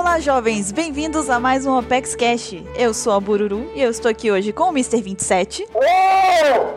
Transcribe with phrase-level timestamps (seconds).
[0.00, 0.72] Olá, jovens!
[0.72, 2.54] Bem-vindos a mais um Apex Cash.
[2.74, 5.02] Eu sou a Bururu e eu estou aqui hoje com o Mr.
[5.02, 5.66] 27.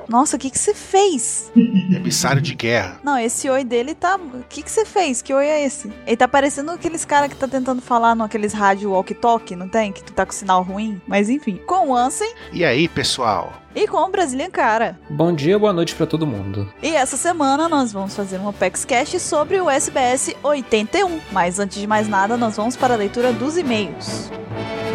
[0.09, 1.49] Nossa, o que que você fez?
[1.55, 2.99] Emissário de guerra.
[3.01, 4.17] Não, esse oi dele tá...
[4.17, 5.21] O que que você fez?
[5.21, 5.89] Que oi é esse?
[6.05, 9.93] Ele tá parecendo aqueles cara que tá tentando falar naqueles rádio walkie-talkie, não tem?
[9.93, 11.01] Que tu tá com sinal ruim.
[11.07, 11.61] Mas enfim.
[11.65, 13.53] Com o Ansem E aí, pessoal?
[13.75, 14.97] E com o Brazilian Cara.
[15.09, 16.71] Bom dia, boa noite pra todo mundo.
[16.81, 21.19] E essa semana nós vamos fazer um Apex Cash sobre o SBS 81.
[21.31, 24.31] Mas antes de mais nada, nós vamos para a leitura dos e-mails.
[24.89, 24.92] E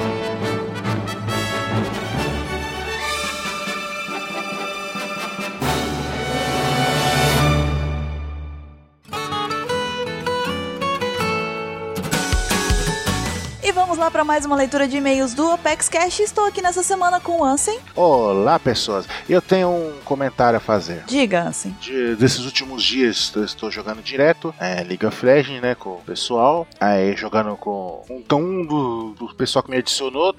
[13.89, 16.21] vamos lá para mais uma leitura de e-mails do Apex Cash.
[16.21, 17.79] Estou aqui nessa semana com o Ansem.
[17.97, 19.09] Olá, pessoas.
[19.27, 21.05] Eu tenho um comentário a fazer.
[21.07, 21.75] Diga, Ansem.
[21.81, 26.67] De- desses últimos dias eu estou jogando direto é, of Legends, né, com o pessoal.
[26.79, 30.35] Aí jogando com então um do, do pessoal que me adicionou,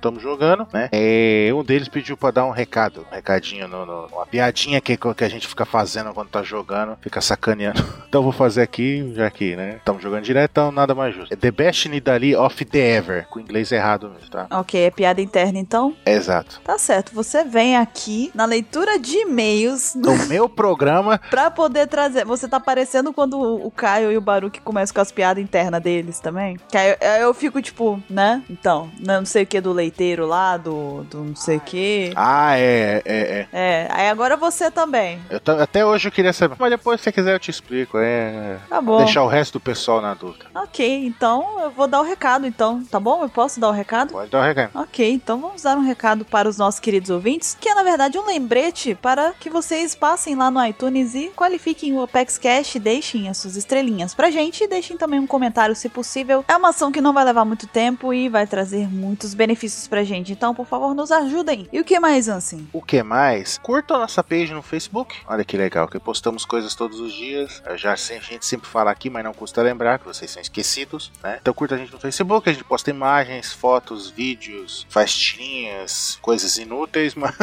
[0.00, 0.88] tamo jogando, né?
[0.90, 4.96] É, um deles pediu pra dar um recado, um recadinho, no, no- uma piadinha que,
[4.96, 7.84] que a gente fica fazendo quando tá jogando, fica sacaneando.
[8.16, 11.30] Então vou fazer aqui, já que, né, estamos jogando direto, então nada mais justo.
[11.32, 14.46] É The Best Nidali of the Ever, com o inglês errado mesmo, tá?
[14.50, 15.94] Ok, é piada interna então?
[16.04, 16.60] Exato.
[16.64, 22.24] Tá certo, você vem aqui na leitura de e-mails No meu programa, pra poder trazer.
[22.24, 26.20] Você tá parecendo quando o Caio e o Baruque começam com as piadas internas deles
[26.20, 26.56] também.
[26.70, 28.42] Que aí eu, eu fico tipo, né?
[28.48, 32.12] Então, né, não sei o que do leiteiro lá, do, do não sei o que.
[32.16, 33.48] ah, é, é, é.
[33.52, 35.18] É, aí agora você também.
[35.30, 38.58] Eu até hoje eu queria saber, mas depois se você quiser eu te explico, é.
[38.68, 38.98] Tá bom.
[38.98, 40.46] Deixar o resto do pessoal na dúvida.
[40.54, 43.22] Ok, então eu vou dar o recado então, tá bom?
[43.22, 44.12] Eu posso dar o recado?
[44.12, 44.70] Pode dar o recado.
[44.74, 48.18] Ok, então vamos dar um recado para os nossos queridos ouvintes, que é na verdade
[48.18, 53.28] um lembrete para que vocês passem lá no iTunes e qualifiquem o Apex Cash, deixem
[53.28, 56.44] as suas estrelinhas pra gente e deixem também um comentário se possível.
[56.48, 60.04] É uma ação que não vai levar muito tempo e vai trazer muitos benefícios pra
[60.04, 61.68] gente, então por favor nos ajudem.
[61.72, 62.68] E o que mais, Ansem?
[62.72, 63.58] O que mais?
[63.58, 65.16] Curta a nossa page no Facebook.
[65.26, 67.62] Olha que legal, que postamos coisas todos os dias.
[67.66, 71.10] Eu já a gente sempre fala aqui, mas não custa lembrar que vocês são esquecidos,
[71.22, 71.38] né?
[71.40, 76.56] Então curta a gente no Facebook, a gente posta imagens, fotos, vídeos, faz tirinhas, coisas
[76.56, 77.34] inúteis, mas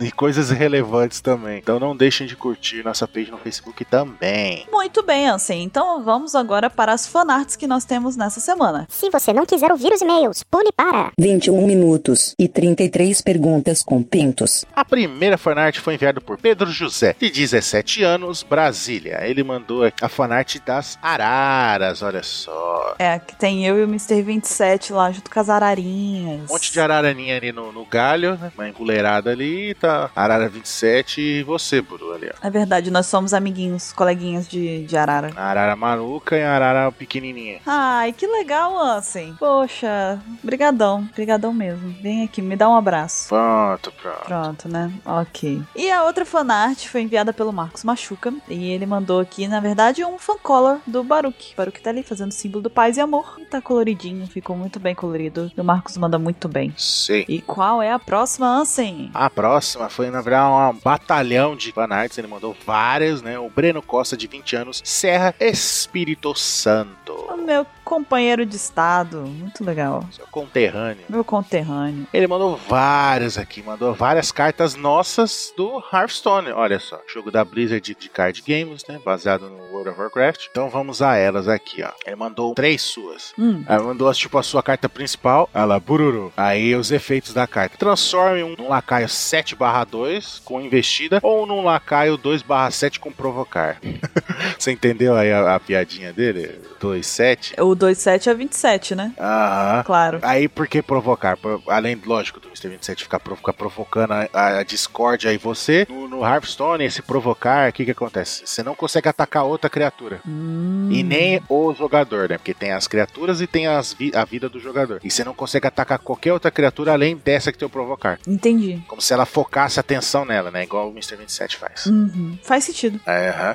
[0.00, 1.58] e coisas relevantes também.
[1.58, 4.66] Então não deixem de curtir nossa page no Facebook também.
[4.70, 5.62] Muito bem, Ansem.
[5.62, 8.86] Então vamos agora para as fanarts que nós temos nessa semana.
[8.88, 14.02] Se você não quiser ouvir os e-mails, pule para 21 minutos e 33 perguntas com
[14.02, 14.64] pintos.
[14.74, 19.20] A primeira fanart foi enviada por Pedro José, de 17 anos, Brasília.
[19.22, 22.94] Ele mandou a fanart das araras, olha só.
[22.98, 24.22] É, que tem eu e o Mr.
[24.36, 26.50] 27 lá junto com as ararinhas.
[26.50, 28.52] Um monte de araraninha ali no, no galho, né?
[28.54, 30.10] Uma engoleirada ali, tá.
[30.14, 32.46] Arara 27 e você, Buru, ali, ó.
[32.46, 35.32] É verdade, nós somos amiguinhos, coleguinhas de, de arara.
[35.36, 37.60] A arara maluca e a arara pequenininha.
[37.66, 39.34] Ai, que legal, Ansem.
[39.38, 41.94] Poxa, brigadão, brigadão mesmo.
[42.02, 43.28] Vem aqui, me dá um abraço.
[43.28, 44.24] Pronto, pronto.
[44.24, 44.92] Pronto, né?
[45.04, 45.62] Ok.
[45.74, 48.32] E a outra fanart foi enviada pelo Marcos Machuca.
[48.48, 51.52] E ele mandou aqui, na verdade, um fancolor do Baruque.
[51.54, 53.36] O Baruque tá ali fazendo o símbolo do paz e amor.
[53.38, 55.50] E tá coloridinho, ficou muito bem colorido.
[55.56, 56.72] E o Marcos manda muito bem.
[56.76, 57.24] Sei.
[57.28, 59.10] E qual é a próxima, Ansem?
[59.14, 62.18] A próxima foi, na verdade, um batalhão de fanarts.
[62.18, 63.38] Ele mandou várias, né?
[63.38, 67.12] O Breno Costa, de 20 anos, Serra Espírito Santo.
[67.12, 69.18] O meu companheiro de estado.
[69.20, 70.04] Muito legal.
[70.10, 71.04] Seu conterrâneo.
[71.08, 72.04] Meu conterrâneo.
[72.12, 76.50] Ele mandou várias aqui, mandou várias cartas nossas do Hearthstone.
[76.50, 78.98] Olha só, jogo da Blizzard de, card games, né?
[79.04, 80.46] Baseado no World of Warcraft.
[80.50, 81.92] Então vamos a elas aqui, ó.
[82.04, 83.32] Ele mandou três suas.
[83.38, 83.62] Hum.
[83.68, 86.32] Aí mandou tipo a sua carta principal, ela bururu.
[86.36, 87.78] Aí os efeitos da carta.
[87.78, 93.78] Transforme um num lacaio 7/2 com investida ou num lacaio 2/7 com provocar.
[94.58, 96.60] Você entendeu aí a, a piadinha dele?
[96.80, 97.62] 2/7?
[97.62, 99.12] O 27 é 27, né?
[99.18, 99.82] Aham.
[99.84, 100.18] Claro.
[100.22, 101.38] Aí por que provocar?
[101.68, 102.68] Além, lógico, do Mr.
[102.68, 104.28] 27 ficar, ficar provocando a,
[104.58, 108.42] a discórdia aí você, no, no Hearthstone, esse provocar, o que que acontece?
[108.46, 110.20] Você não consegue atacar outra criatura.
[110.26, 110.88] Hum.
[110.90, 112.38] E nem o jogador, né?
[112.38, 115.00] Porque tem as criaturas e tem as vi- a vida do jogador.
[115.02, 118.18] E você não consegue atacar qualquer outra criatura além dessa que tem o provocar.
[118.26, 118.82] Entendi.
[118.86, 120.62] Como se ela focasse a atenção nela, né?
[120.62, 121.16] Igual o Mr.
[121.16, 121.86] 27 faz.
[121.86, 122.38] Uhum.
[122.42, 123.00] Faz sentido.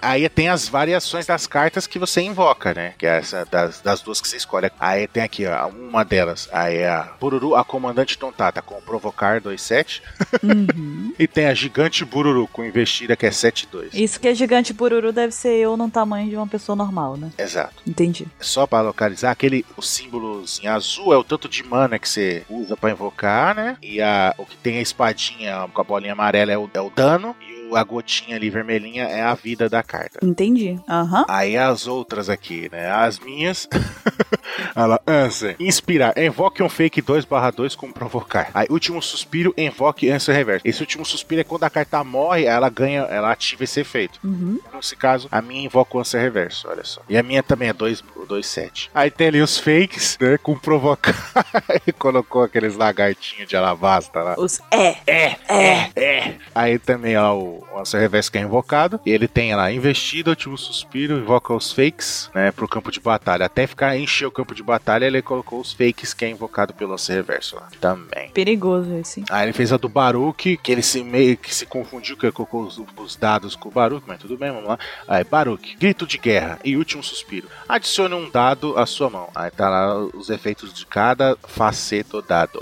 [0.02, 2.94] Aí tem as variações das cartas que você invoca, né?
[2.98, 4.72] Que é essa das, das duas que você escolhe.
[4.80, 6.50] Aí tem aqui, ó, uma delas.
[6.52, 10.02] Aí é a Bururu, a comandante Tontata, com provocar 2-7.
[10.44, 11.14] Uhum.
[11.22, 13.90] E tem a gigante Bururu, com investida, que é 7-2.
[13.94, 17.32] Isso que é gigante bururu deve ser eu no tamanho de uma pessoa normal, né?
[17.38, 17.76] Exato.
[17.86, 18.26] Entendi.
[18.40, 22.44] Só pra localizar, aquele o símbolo em azul é o tanto de mana que você
[22.50, 23.78] usa pra invocar, né?
[23.82, 26.90] E a, o que tem a espadinha com a bolinha amarela é o, é o
[26.90, 27.36] dano.
[27.42, 30.20] E a gotinha ali vermelhinha é a vida da carta.
[30.24, 30.80] Entendi.
[30.88, 31.26] Aham.
[31.28, 32.92] Aí as outras aqui, né?
[32.92, 33.68] As minhas.
[34.76, 35.56] Ela, answer.
[35.60, 36.18] Inspirar.
[36.18, 38.50] Invoque um fake 2/2 com provocar.
[38.54, 40.68] Aí, último suspiro, invoque answer reverso.
[40.68, 44.20] Esse último suspiro é quando a carta morre, ela ganha, ela ativa esse efeito.
[44.24, 44.60] Uhum.
[44.74, 47.02] Nesse caso, a minha invoca o answer reverso, olha só.
[47.08, 48.92] E a minha também é 2, 2 7.
[48.94, 50.38] Aí tem ali os fakes, né?
[50.38, 51.16] Com provocar.
[51.86, 54.36] e colocou aqueles lagartinhos de alabasta lá.
[54.38, 54.98] Os é.
[55.08, 56.36] É, é, é.
[56.54, 59.00] Aí também ó, o, o Answer Reverso que é invocado.
[59.06, 63.46] E ele tem lá, investido, último suspiro, invoca os fakes, né, pro campo de batalha.
[63.46, 66.94] Até ficar encher o campo de batalha, ele colocou os fakes que é invocado pelo
[66.94, 67.70] Answer Reverso lá.
[67.80, 68.30] Também.
[68.32, 69.24] Perigoso esse.
[69.30, 72.32] Aí ele fez a do Baruch, que ele se meio que se confundiu, que ele
[72.32, 74.80] colocou os, os dados com o Baruch, mas tudo bem, vamos lá.
[75.08, 77.48] Aí, Baruch, grito de guerra e último suspiro.
[77.68, 79.30] Adicione um dado à sua mão.
[79.34, 82.60] Aí tá lá os efeitos de cada faceto dado.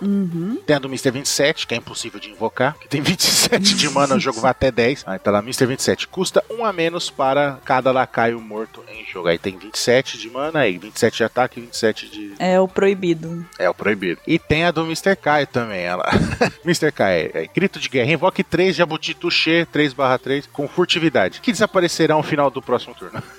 [0.00, 0.58] Uhum.
[0.66, 1.10] Tem a do Mr.
[1.10, 2.76] 27, que é impossível de invocar.
[2.78, 5.04] Que tem 27 de mana, o jogo vai até 10.
[5.06, 5.66] Aí tá lá, Mr.
[5.66, 6.08] 27.
[6.08, 9.28] Custa um a menos para cada lacaio morto em jogo.
[9.28, 12.32] Aí tem 27 de mana, aí 27 de ataque e 27 de.
[12.38, 13.44] É o proibido.
[13.58, 14.20] É o proibido.
[14.26, 15.16] E tem a do Mr.
[15.16, 16.04] Kai também, ela.
[16.64, 16.90] Mr.
[16.92, 18.10] Kai, é, grito de guerra.
[18.12, 23.22] Invoque 3 Jabuti Touché 3/3 com furtividade, que desaparecerá no final do próximo turno.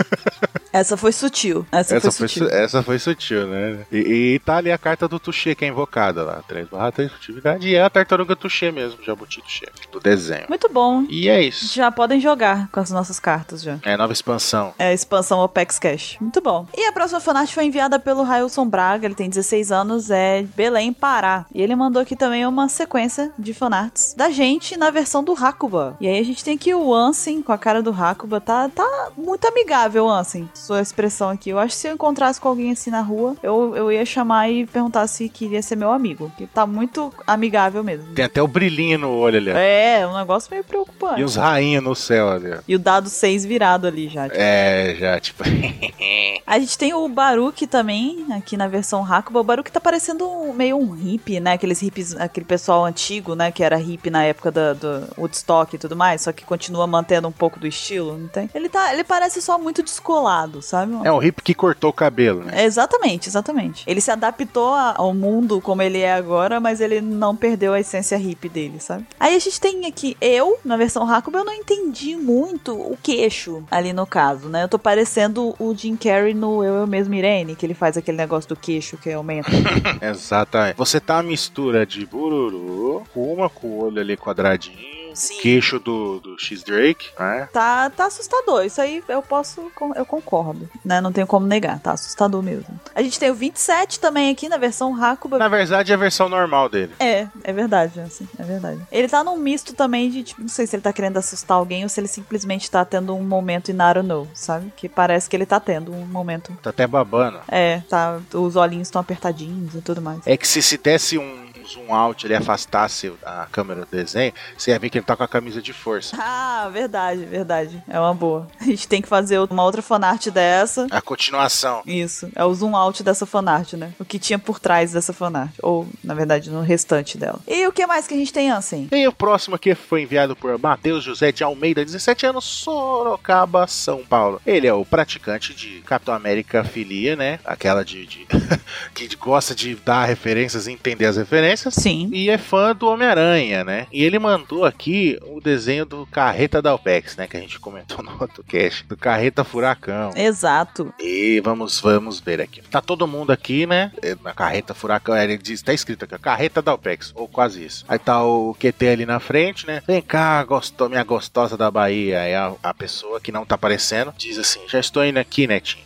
[0.74, 1.66] Essa foi sutil.
[1.72, 2.48] Essa, Essa foi foi, sutil.
[2.50, 3.80] su- essa foi sutil, né?
[3.92, 3.98] E,
[4.36, 6.44] e tá ali a carta do Touché que é invocada lá.
[6.48, 7.68] 3 barra 3 furtividade.
[7.68, 10.46] E é a tartaruga Touché mesmo, Jabuti Touché, do desenho.
[10.50, 11.06] Muito bom.
[11.10, 11.74] E é isso.
[11.74, 13.78] Já podem jogar com as nossas cartas já.
[13.84, 14.74] É nova expansão.
[14.80, 16.18] É a expansão Opex Cash.
[16.20, 16.66] Muito bom.
[16.76, 20.94] E a próxima fanart foi enviada pelo Railson Braga, ele tem 16 anos, é Belém,
[20.94, 21.46] Pará.
[21.54, 25.98] E ele mandou aqui também uma sequência de fanarts da gente na versão do Hakuba.
[26.00, 28.40] E aí a gente tem aqui o Ansem com a cara do Hakuba.
[28.40, 31.50] Tá, tá muito amigável, Ansem, sua expressão aqui.
[31.50, 34.50] Eu acho que se eu encontrasse com alguém assim na rua, eu, eu ia chamar
[34.50, 36.32] e perguntar se queria ser meu amigo.
[36.38, 38.14] Que tá muito amigável mesmo.
[38.14, 39.50] Tem até o brilhinho no olho ali.
[39.50, 41.20] É, um negócio meio preocupante.
[41.20, 42.58] E os rainhos no céu ali.
[42.68, 44.28] E o dado 6 virado ali já.
[44.32, 45.44] É, já, tipo.
[46.46, 49.40] A gente tem o Baruch também, aqui na versão Hakuba.
[49.40, 51.54] O Baruch tá parecendo um- meio um hippie, né?
[51.54, 53.52] Aqueles hippies, aquele pessoal antigo, né?
[53.52, 57.28] Que era hippie na época da- do Woodstock e tudo mais, só que continua mantendo
[57.28, 58.50] um pouco do estilo, não tem?
[58.54, 60.94] Ele, tá, ele parece só muito descolado, sabe?
[61.04, 62.62] é um hippie que cortou o cabelo, né?
[62.62, 63.84] É, exatamente, exatamente.
[63.88, 66.27] Ele se adaptou ao mundo como ele é agora,
[66.60, 69.06] mas ele não perdeu a essência hippie dele, sabe?
[69.20, 73.64] Aí a gente tem aqui eu, na versão Hakuba, eu não entendi muito o queixo
[73.72, 74.64] ali no caso, né?
[74.64, 78.18] Eu tô parecendo o Jim Carrey no Eu, Eu Mesmo Irene, que ele faz aquele
[78.18, 79.50] negócio do queixo que aumenta.
[80.02, 80.78] Exatamente.
[80.78, 85.40] Você tá uma mistura de bururu, uma com o olho ali quadradinho, Sim.
[85.40, 87.50] queixo do, do X-Drake, né?
[87.52, 88.66] Tá, tá assustador.
[88.66, 91.02] Isso aí eu posso, eu concordo, né?
[91.02, 92.80] Não tenho como negar, tá assustador mesmo.
[92.94, 95.38] A gente tem o 27 também aqui na versão Hakuba.
[95.38, 96.94] Na verdade, é a versão normal dele.
[97.00, 98.82] É, é verdade, assim, é verdade.
[98.92, 101.84] Ele tá num misto também de, tipo, não sei se ele tá querendo assustar alguém
[101.84, 104.72] ou se ele simplesmente tá tendo um momento in I don't know, sabe?
[104.76, 106.56] Que parece que ele tá tendo um momento.
[106.62, 107.40] Tá até babando.
[107.48, 110.20] É, tá, os olhinhos estão apertadinhos e tudo mais.
[110.26, 114.72] É que se, se desse um zoom out, ele afastasse a câmera do desenho, você
[114.72, 116.16] ia ver que ele tá com a camisa de força.
[116.60, 117.82] Ah, verdade, verdade.
[117.88, 118.48] É uma boa.
[118.60, 120.88] A gente tem que fazer uma outra fanart dessa.
[120.92, 121.82] A continuação.
[121.86, 123.92] Isso, é o zoom out dessa fanart, né?
[124.00, 125.52] O que tinha por trás dessa fanart.
[125.62, 127.40] Ou, na verdade, no restante dela.
[127.48, 128.88] E o que mais que a gente tem, Ansem?
[128.92, 134.04] E o próximo aqui foi enviado por Matheus José de Almeida, 17 anos, Sorocaba, São
[134.04, 134.42] Paulo.
[134.46, 137.40] Ele é o praticante de Capitão América Filia, né?
[137.46, 138.06] Aquela de.
[138.06, 138.28] de-
[138.94, 141.57] que gosta de dar referências e entender as referências.
[141.72, 142.10] Sim.
[142.12, 143.88] E é fã do Homem-Aranha, né?
[143.92, 147.28] E ele mandou aqui o desenho do Carreta da Alpex, né?
[147.28, 148.86] Que a gente comentou no outro cast.
[148.86, 150.12] Do Carreta Furacão.
[150.16, 150.94] Exato.
[151.00, 152.62] E vamos, vamos ver aqui.
[152.62, 153.92] Tá todo mundo aqui, né?
[154.24, 155.16] Na carreta furacão.
[155.16, 157.86] Ele diz, tá escrito aqui, ó, carreta da OPEX, ou quase isso.
[157.88, 159.82] Aí tá o QT ali na frente, né?
[159.88, 162.22] Vem cá, gostou, minha gostosa da Bahia.
[162.22, 165.86] Aí a, a pessoa que não tá aparecendo diz assim: já estou indo aqui, netinho.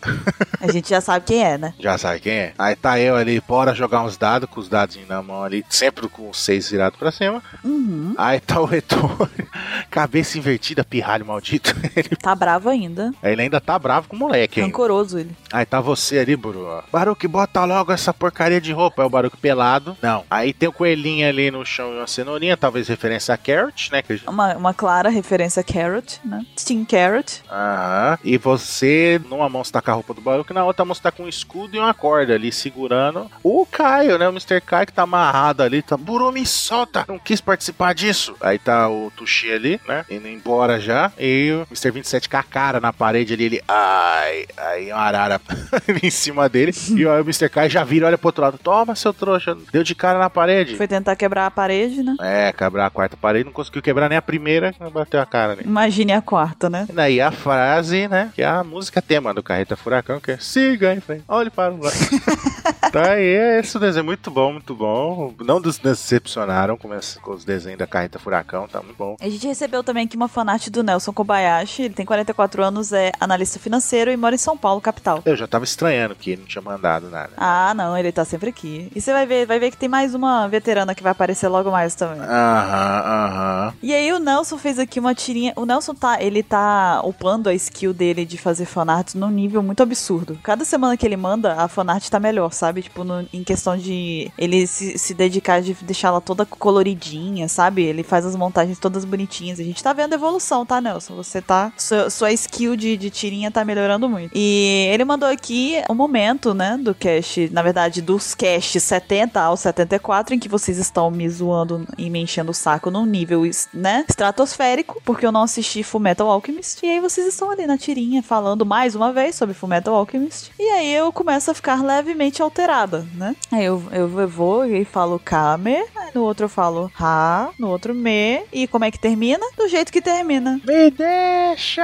[0.59, 1.73] A gente já sabe quem é, né?
[1.79, 2.53] Já sabe quem é?
[2.57, 6.07] Aí tá eu ali, bora jogar uns dados, com os dados na mão ali, sempre
[6.07, 7.41] com os seis virados pra cima.
[7.63, 8.13] Uhum.
[8.17, 9.29] Aí tá o retorno,
[9.89, 11.75] cabeça invertida, pirralho maldito.
[11.95, 13.11] Ele, Tá bravo ainda.
[13.23, 14.67] ele ainda tá bravo com o moleque, hein?
[14.67, 15.31] Rancoroso ele.
[15.51, 16.81] Aí tá você ali, Buru.
[16.91, 19.01] Baruque, bota logo essa porcaria de roupa.
[19.01, 19.97] É o Baruque pelado.
[20.01, 20.23] Não.
[20.29, 24.01] Aí tem o coelhinho ali no chão e uma cenourinha, talvez referência a Carrot, né?
[24.27, 26.45] Uma, uma clara referência a Carrot, né?
[26.57, 27.43] Steam Carrot.
[27.51, 28.17] Aham.
[28.23, 31.01] E você, numa mão você tá com a roupa do Baruque, na outra mão você
[31.01, 34.27] tá com um escudo e uma corda ali segurando o Caio, né?
[34.27, 34.61] O Mr.
[34.61, 38.35] Caio que tá amarrado ali, tá, Buru, me solta, não quis participar disso.
[38.39, 41.91] Aí tá o Tuxi ali, né, indo embora já, e o Mr.
[41.91, 45.41] 27 com a cara na parede ali, ele, ai, aí uma arara
[46.01, 47.49] em cima dele, e aí o Mr.
[47.49, 50.75] Kai já vira, olha pro outro lado, toma seu trouxa, deu de cara na parede.
[50.75, 52.15] Foi tentar quebrar a parede, né?
[52.21, 55.63] É, quebrar a quarta parede, não conseguiu quebrar nem a primeira, bateu a cara ali.
[55.63, 56.85] Imagine a quarta, né?
[56.89, 60.37] E daí a frase, né, que é a música tema do Carreta Furacão, que é
[60.37, 61.95] siga em frente, olhe para o lado.
[62.91, 65.33] tá aí, esse desenho é muito bom, muito bom.
[65.43, 69.15] Não nos decepcionaram com, esse- com os desenhos da Carreta Furacão, tá muito bom.
[69.19, 71.83] A gente recebeu também aqui uma fanart do Nelson Kobayashi.
[71.83, 75.21] Ele tem 44 anos, é analista financeiro e mora em São Paulo, capital.
[75.25, 77.31] Eu já tava estranhando que ele não tinha mandado nada.
[77.37, 78.91] Ah, não, ele tá sempre aqui.
[78.95, 81.71] E você vai ver, vai ver que tem mais uma veterana que vai aparecer logo
[81.71, 82.19] mais também.
[82.21, 83.73] Aham, aham.
[83.81, 85.53] E aí o Nelson fez aqui uma tirinha.
[85.55, 89.81] O Nelson tá, ele tá upando a skill dele de fazer fanart num nível muito
[89.83, 90.37] absurdo.
[90.43, 92.81] Cada semana que ele manda, a fanart tá melhor, sabe?
[92.83, 95.41] Tipo, no- em questão de ele se, se dedicar de
[95.81, 97.83] deixar ela toda coloridinha, sabe?
[97.83, 99.59] Ele faz as montagens todas bonitinhas.
[99.59, 101.15] A gente tá vendo evolução, tá, Nelson?
[101.15, 101.71] Você tá.
[101.77, 104.31] Sua, sua skill de, de tirinha tá melhorando muito.
[104.35, 109.55] E ele mandou aqui o momento, né, do cast, na verdade, dos casts 70 ao
[109.55, 114.05] 74, em que vocês estão me zoando e me enchendo o saco num nível, né,
[114.07, 116.85] estratosférico, porque eu não assisti Fullmetal Alchemist.
[116.85, 120.51] E aí vocês estão ali na tirinha falando mais uma vez sobre Fullmetal Alchemist.
[120.59, 123.35] E aí eu começo a ficar levemente alterada, né?
[123.51, 127.69] Aí eu, eu, eu vou e falo Kame, aí no outro eu falo Ha, no
[127.69, 128.43] outro Me.
[128.51, 129.45] E como é que termina?
[129.57, 130.59] Do jeito que termina.
[130.65, 131.83] Me deixa!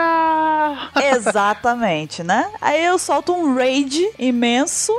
[1.16, 2.50] Exatamente, né?
[2.62, 4.92] Aí eu solto um raid imenso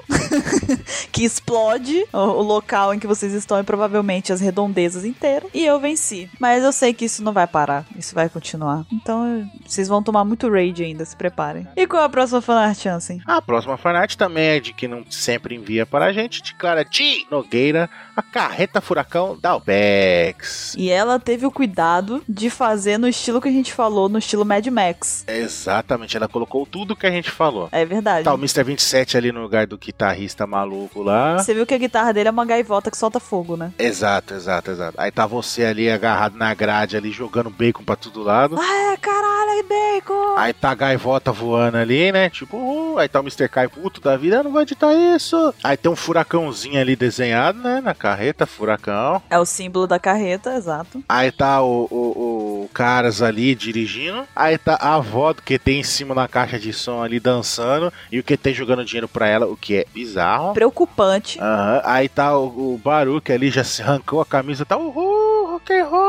[1.12, 5.50] que explode o, o local em que vocês estão e provavelmente as redondezas inteiras.
[5.52, 6.30] E eu venci.
[6.38, 7.84] Mas eu sei que isso não vai parar.
[7.96, 8.84] Isso vai continuar.
[8.92, 11.66] Então vocês vão tomar muito raid ainda, se preparem.
[11.76, 13.20] E qual é a próxima fanart, Ansem?
[13.26, 16.84] A próxima fanart também é de que não sempre envia para a gente, de Clara
[16.84, 17.88] de Nogueira,
[18.22, 20.74] carreta furacão da Alpex.
[20.76, 24.44] E ela teve o cuidado de fazer no estilo que a gente falou, no estilo
[24.44, 25.24] Mad Max.
[25.26, 27.68] Exatamente, ela colocou tudo que a gente falou.
[27.72, 28.24] É verdade.
[28.24, 28.62] Tá o Mr.
[28.64, 31.38] 27 ali no lugar do guitarrista maluco lá.
[31.38, 33.72] Você viu que a guitarra dele é uma gaivota que solta fogo, né?
[33.78, 34.94] Exato, exato, exato.
[35.00, 38.56] Aí tá você ali agarrado na grade ali, jogando bacon pra todo lado.
[38.58, 40.36] Ah, é, caralho, é bacon!
[40.36, 42.30] Aí tá a gaivota voando ali, né?
[42.30, 43.48] Tipo, uh, aí tá o Mr.
[43.48, 45.54] Kai puto da vida, "Eu não vou editar isso.
[45.62, 47.80] Aí tem um furacãozinho ali desenhado, né?
[47.80, 49.22] Na carreta, furacão.
[49.28, 51.02] É o símbolo da carreta, exato.
[51.08, 54.24] Aí tá o, o, o Caras ali dirigindo.
[54.34, 57.92] Aí tá a avó do QT em cima na caixa de som ali dançando.
[58.10, 60.54] E o QT jogando dinheiro pra ela, o que é bizarro.
[60.54, 61.38] Preocupante.
[61.40, 65.72] Aham, Aí tá o, o Baruque ali, já se arrancou a camisa, tá uhul, rock
[65.72, 66.07] and roll,